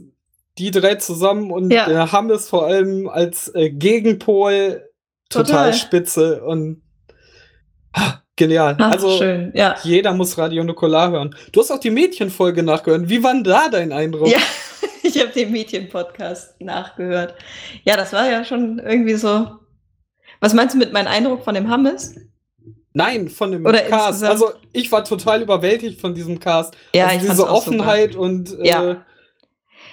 [0.59, 1.87] die drei zusammen und Ja.
[1.89, 4.89] der Hammes vor allem als äh, Gegenpol
[5.31, 5.75] total, Total.
[5.75, 6.83] spitze und
[7.93, 8.77] ah, genial.
[8.79, 9.77] Ach, also schön, ja.
[9.83, 11.35] jeder muss Radio Nukular hören.
[11.53, 13.09] Du hast auch die Mädchenfolge nachgehört.
[13.09, 14.29] Wie war da dein Eindruck?
[14.29, 14.39] Ja,
[15.03, 17.35] ich habe den Mädchen-Podcast nachgehört.
[17.85, 19.59] Ja, das war ja schon irgendwie so.
[20.41, 22.15] Was meinst du mit meinem Eindruck von dem Hammes?
[22.93, 24.25] Nein, von dem Oder Cast.
[24.25, 26.77] Also ich war total überwältigt von diesem Cast.
[26.95, 27.79] Ja, also ich diese auch super.
[27.79, 29.05] Offenheit und äh, Ja,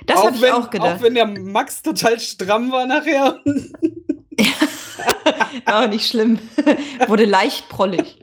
[0.05, 0.97] Das habe ich wenn, auch gedacht.
[0.97, 3.39] Auch wenn der Max total stramm war nachher.
[5.65, 6.39] Auch nicht schlimm.
[7.07, 8.19] Wurde leicht prollig.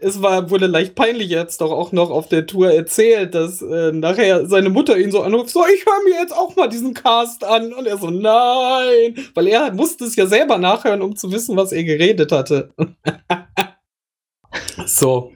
[0.00, 3.90] Es war, wurde leicht peinlich jetzt doch auch noch auf der Tour erzählt, dass äh,
[3.90, 7.42] nachher seine Mutter ihn so anruft, so, ich höre mir jetzt auch mal diesen Cast
[7.44, 7.72] an.
[7.72, 9.16] Und er so, nein.
[9.34, 12.70] Weil er musste es ja selber nachhören, um zu wissen, was er geredet hatte.
[14.86, 15.32] so.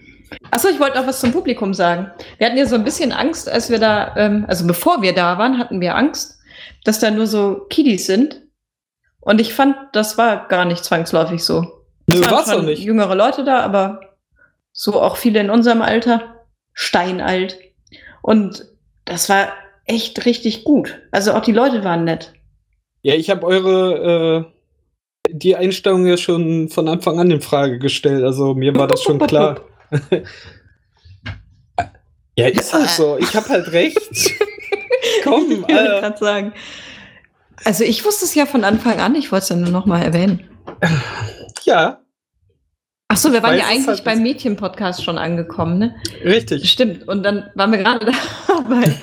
[0.50, 2.11] Achso, ich wollte noch was zum Publikum sagen.
[2.38, 5.38] Wir hatten ja so ein bisschen Angst, als wir da, ähm, also bevor wir da
[5.38, 6.38] waren, hatten wir Angst,
[6.85, 8.42] dass da nur so Kiddies sind.
[9.20, 11.62] Und ich fand, das war gar nicht zwangsläufig so.
[12.06, 12.82] Nö, Es waren war's doch nicht.
[12.82, 14.00] jüngere Leute da, aber
[14.77, 17.59] so auch viele in unserem Alter, steinalt.
[18.23, 18.67] Und
[19.07, 19.49] das war
[19.87, 21.01] echt richtig gut.
[21.11, 22.35] Also auch die Leute waren nett.
[23.03, 24.45] Ja, ich habe eure,
[25.27, 28.23] äh, die Einstellung ja schon von Anfang an in Frage gestellt.
[28.23, 29.62] Also mir war das schon klar.
[32.37, 33.17] ja, ist halt so.
[33.19, 33.99] Ich habe halt recht.
[35.25, 36.53] Komm, Ich wollte äh, gerade sagen.
[37.65, 40.03] Also ich wusste es ja von Anfang an, ich wollte es ja nur noch mal
[40.03, 40.47] erwähnen.
[41.65, 42.01] ja,
[43.16, 44.22] Ach so, wir waren ja eigentlich halt beim.
[44.22, 45.94] Mädchen-Podcast schon angekommen, ne?
[46.22, 46.70] richtig.
[46.70, 47.09] Stimmt.
[47.09, 48.12] Und dann waren wir gerade
[48.46, 48.94] dabei,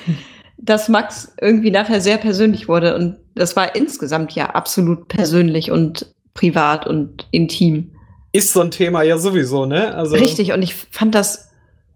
[0.60, 2.96] dass Max irgendwie nachher sehr persönlich wurde.
[2.96, 7.96] Und das war insgesamt ja absolut persönlich und privat und intim.
[8.34, 9.96] Ist so ein Thema ja sowieso, ne?
[9.96, 10.54] Also, Richtig.
[10.54, 11.50] Und ich fand das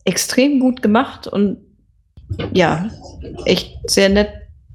[0.04, 1.60] extrem gut gemacht und
[2.52, 2.90] ja,
[3.46, 4.32] echt sehr nett,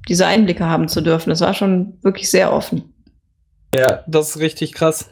[0.07, 1.29] diese Einblicke haben zu dürfen.
[1.29, 2.93] Das war schon wirklich sehr offen.
[3.75, 5.09] Ja, das ist richtig krass.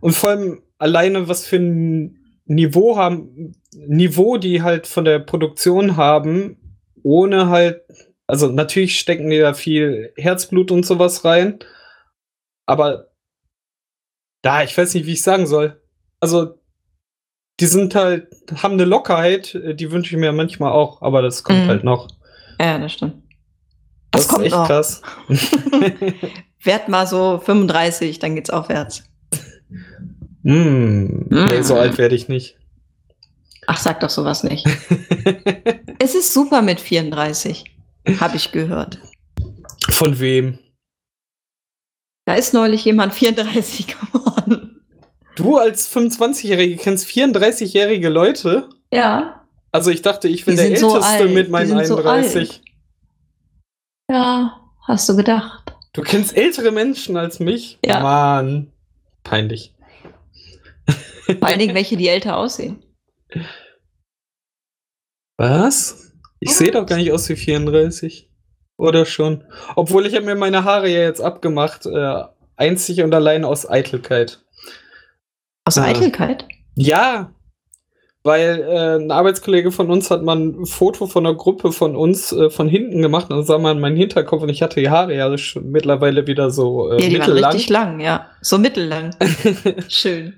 [0.00, 5.96] Und vor allem alleine, was für ein Niveau haben, Niveau die halt von der Produktion
[5.96, 6.56] haben,
[7.02, 7.82] ohne halt,
[8.26, 11.58] also natürlich stecken die da viel Herzblut und sowas rein,
[12.66, 13.10] aber
[14.42, 15.80] da, ich weiß nicht, wie ich sagen soll.
[16.20, 16.58] Also,
[17.60, 18.28] die sind halt,
[18.62, 21.68] haben eine Lockerheit, die wünsche ich mir manchmal auch, aber das kommt Mhm.
[21.68, 22.08] halt noch.
[22.60, 23.22] Ja, das stimmt.
[24.10, 24.66] Das, Das, kommt ist echt noch.
[24.66, 25.02] krass.
[26.62, 29.04] Werd mal so 35, dann geht's aufwärts.
[30.44, 31.78] Mm, nee, so Mm.
[31.78, 32.56] alt werde ich nicht.
[33.66, 34.66] Ach, sag doch sowas nicht.
[35.98, 37.64] es ist super mit 34,
[38.20, 38.98] habe ich gehört.
[39.90, 40.58] Von wem?
[42.26, 44.82] Da ist neulich jemand 34 geworden.
[45.36, 48.68] Du als 25-Jährige kennst 34-jährige Leute?
[48.92, 49.44] Ja.
[49.72, 52.62] Also ich dachte, ich bin Die der so Älteste alt, mit meinen sind so 31.
[54.10, 55.74] Ja, hast du gedacht.
[55.94, 57.78] du kennst ältere Menschen als mich?
[57.84, 58.00] Ja.
[58.00, 58.70] Mann.
[59.24, 59.73] Peinlich.
[61.26, 62.82] Vor allen Dingen welche, die älter aussehen.
[65.36, 66.12] Was?
[66.40, 68.30] Ich sehe doch gar nicht aus wie 34.
[68.76, 69.44] Oder schon?
[69.76, 71.86] Obwohl ich habe mir meine Haare ja jetzt abgemacht.
[71.86, 72.24] Äh,
[72.56, 74.44] einzig und allein aus Eitelkeit.
[75.64, 75.84] Aus Ah.
[75.84, 76.46] Eitelkeit?
[76.74, 77.32] Ja,
[78.22, 82.32] weil äh, ein Arbeitskollege von uns hat mal ein Foto von einer Gruppe von uns
[82.32, 85.14] äh, von hinten gemacht und dann sah man meinen Hinterkopf und ich hatte die Haare
[85.14, 87.52] ja schon mittlerweile wieder so äh, ja, die waren mittellang.
[87.52, 88.30] richtig lang, ja.
[88.40, 89.14] So mittellang.
[89.88, 90.34] Schön.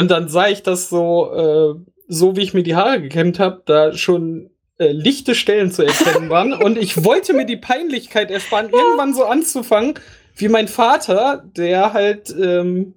[0.00, 3.62] Und dann sah ich das so, äh, so wie ich mir die Haare gekämmt habe,
[3.66, 8.70] da schon äh, lichte Stellen zu erkennen waren und ich wollte mir die Peinlichkeit ersparen,
[8.70, 9.94] irgendwann so anzufangen
[10.36, 12.94] wie mein Vater, der halt ähm,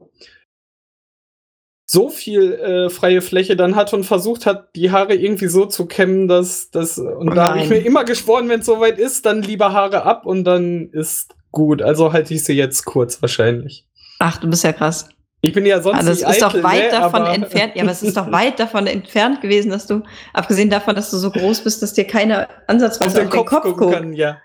[1.85, 5.85] so viel äh, freie Fläche dann hat und versucht hat, die Haare irgendwie so zu
[5.85, 6.97] kämmen, dass das.
[6.97, 10.03] Und Oh da habe ich mir immer geschworen, wenn es soweit ist, dann lieber Haare
[10.03, 11.81] ab und dann ist gut.
[11.81, 13.85] Also halte ich sie jetzt kurz wahrscheinlich.
[14.19, 15.09] Ach, du bist ja krass.
[15.45, 17.75] Ich bin ja sonst Also es nicht ist doch eitel, weit ne, davon aber- entfernt.
[17.75, 20.01] Ja, aber es ist doch weit davon entfernt gewesen, dass du,
[20.33, 23.73] abgesehen davon, dass du so groß bist, dass dir keiner auf ansatzweise den Kopf, gucken
[23.75, 23.93] guckt.
[23.93, 24.37] kann, ja.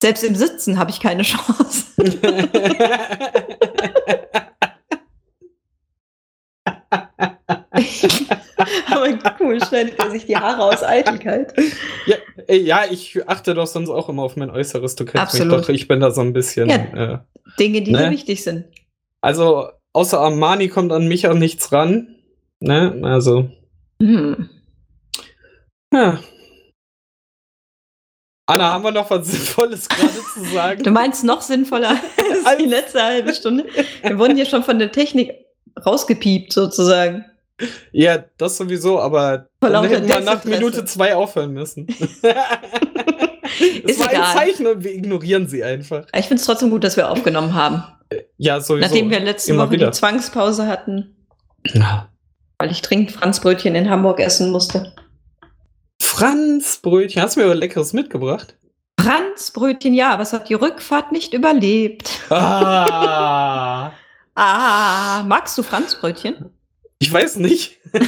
[0.00, 1.86] Selbst im Sitzen habe ich keine Chance.
[8.90, 11.52] Aber cool, schneidet er sich die Haare aus Eitelkeit.
[12.06, 12.16] ja,
[12.54, 14.96] ja, ich achte doch sonst auch immer auf mein Äußeres.
[14.96, 15.58] Du kennst Absolut.
[15.58, 15.74] mich doch.
[15.74, 16.68] Ich bin da so ein bisschen.
[16.68, 16.76] Ja.
[16.76, 17.18] Äh,
[17.58, 18.04] Dinge, die Ne?
[18.04, 18.64] dir wichtig sind.
[19.20, 22.14] Also, außer Armani kommt an mich auch nichts ran.
[22.60, 23.00] Ne?
[23.04, 23.50] Also,
[24.00, 24.48] Hm.
[25.92, 26.20] ja.
[28.46, 30.82] Anna, haben wir noch was Sinnvolles gerade zu sagen?
[30.82, 31.90] Du meinst noch sinnvoller
[32.44, 33.66] als die letzte halbe Stunde?
[34.02, 35.32] Wir wurden hier schon von der Technik
[35.84, 37.24] rausgepiept, sozusagen.
[37.92, 40.44] Ja, das sowieso, aber Vor dann hätten wir nach.
[40.44, 41.86] Minute zwei aufhören müssen.
[43.84, 44.34] Ist war ein egal.
[44.34, 46.06] Zeichen und wir ignorieren sie einfach.
[46.14, 47.82] Ich finde es trotzdem gut, dass wir aufgenommen haben.
[48.36, 48.86] Ja, sowieso.
[48.86, 49.86] Nachdem wir letzte Immer Woche wieder.
[49.90, 51.16] die Zwangspause hatten,
[51.66, 52.08] Ja.
[52.58, 54.94] weil ich dringend Franzbrötchen in Hamburg essen musste.
[56.00, 58.56] Franz Brötchen, hast du mir aber leckeres mitgebracht?
[59.00, 62.10] Franzbrötchen, ja, aber es hat die Rückfahrt nicht überlebt.
[62.30, 63.92] Ah,
[64.40, 66.50] Ah, magst du Franzbrötchen?
[67.00, 67.78] ich weiß nicht.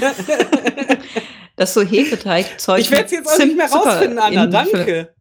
[1.57, 2.81] Das ist so Hefeteigzeug.
[2.81, 4.47] ich werde es jetzt auch nicht mehr rausfinden, Anna.
[4.47, 5.13] Danke.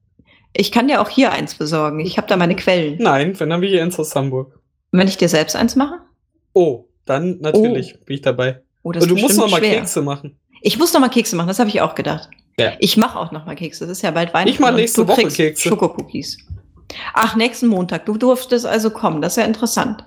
[0.60, 2.01] Ich kann dir auch hier eins besorgen.
[2.01, 2.97] Ich habe da meine Quellen.
[2.99, 4.60] Nein, wenn dann wir hier ins aus Hamburg.
[4.91, 5.99] Und wenn ich dir selbst eins mache?
[6.51, 8.62] Oh, dann natürlich bin ich dabei.
[8.84, 9.80] Oh, das Und du musst noch mal schwer.
[9.80, 10.38] Kekse machen.
[10.62, 12.28] Ich muss noch mal Kekse machen, das habe ich auch gedacht.
[12.60, 12.74] Ja.
[12.80, 13.88] Ich mache auch noch mal Kekse.
[13.88, 14.49] Das ist ja bald Weihnachten.
[14.49, 15.70] Ich mach und nächste Woche Kekse.
[15.70, 16.38] Schokokookies.
[17.14, 18.05] Ach, nächsten Montag.
[18.05, 19.22] Du durftest also kommen.
[19.22, 20.05] Das ist ja interessant.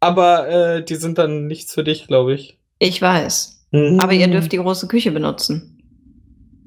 [0.00, 2.58] Aber äh, die sind dann nichts für dich, glaube ich.
[2.80, 3.68] Ich weiß.
[3.98, 5.80] Aber ihr dürft die große Küche benutzen.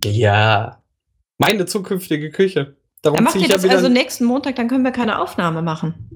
[0.05, 0.81] Ja.
[1.37, 2.77] Meine zukünftige Küche.
[3.05, 6.09] Darum Dann macht ihr das also nächsten Montag, dann können wir keine Aufnahme machen.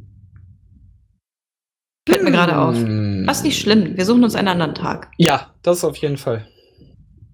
[2.08, 2.76] Fällt mir gerade auf.
[2.76, 3.26] Hm.
[3.28, 3.96] Was nicht schlimm.
[3.96, 5.12] Wir suchen uns einen anderen Tag.
[5.18, 6.48] Ja, das auf jeden Fall.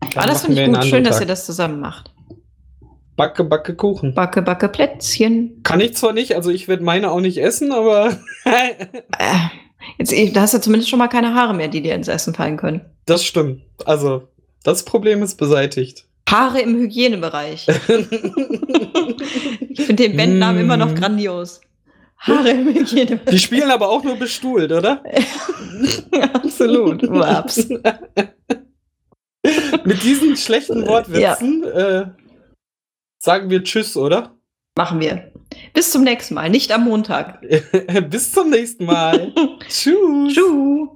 [0.01, 0.75] Dann Aber das finde ich gut.
[0.83, 1.21] Schön, anderen dass Tag.
[1.21, 2.11] ihr das zusammen macht.
[3.15, 4.13] Backe, backe Kuchen.
[4.13, 5.63] Backe, backe Plätzchen.
[5.63, 8.09] Kann ich zwar nicht, also ich werde meine auch nicht essen, aber
[8.43, 8.73] Äh,
[9.97, 12.57] jetzt, da hast du zumindest schon mal keine Haare mehr, die dir ins Essen fallen
[12.57, 12.81] können.
[13.05, 13.61] das stimmt.
[13.85, 14.27] Also,
[14.63, 16.09] das Problem ist beseitigt.
[16.29, 17.67] Haare im Hygienebereich.
[19.69, 20.95] Ich finde den Bandnamen immer noch Mm.
[20.95, 21.61] grandios.
[22.17, 23.29] Haare im Hygienebereich.
[23.29, 25.03] Die spielen aber auch nur bestuhlt, oder?
[26.33, 27.03] Absolut.
[27.09, 27.67] Waps.
[29.83, 32.05] Mit diesen schlechten Wortwitzen äh,
[33.19, 34.35] sagen wir Tschüss, oder?
[34.77, 35.31] Machen wir.
[35.73, 37.41] Bis zum nächsten Mal, nicht am Montag.
[38.09, 39.33] Bis zum nächsten Mal.
[39.69, 40.33] Tschüss.
[40.33, 40.87] Tschüss.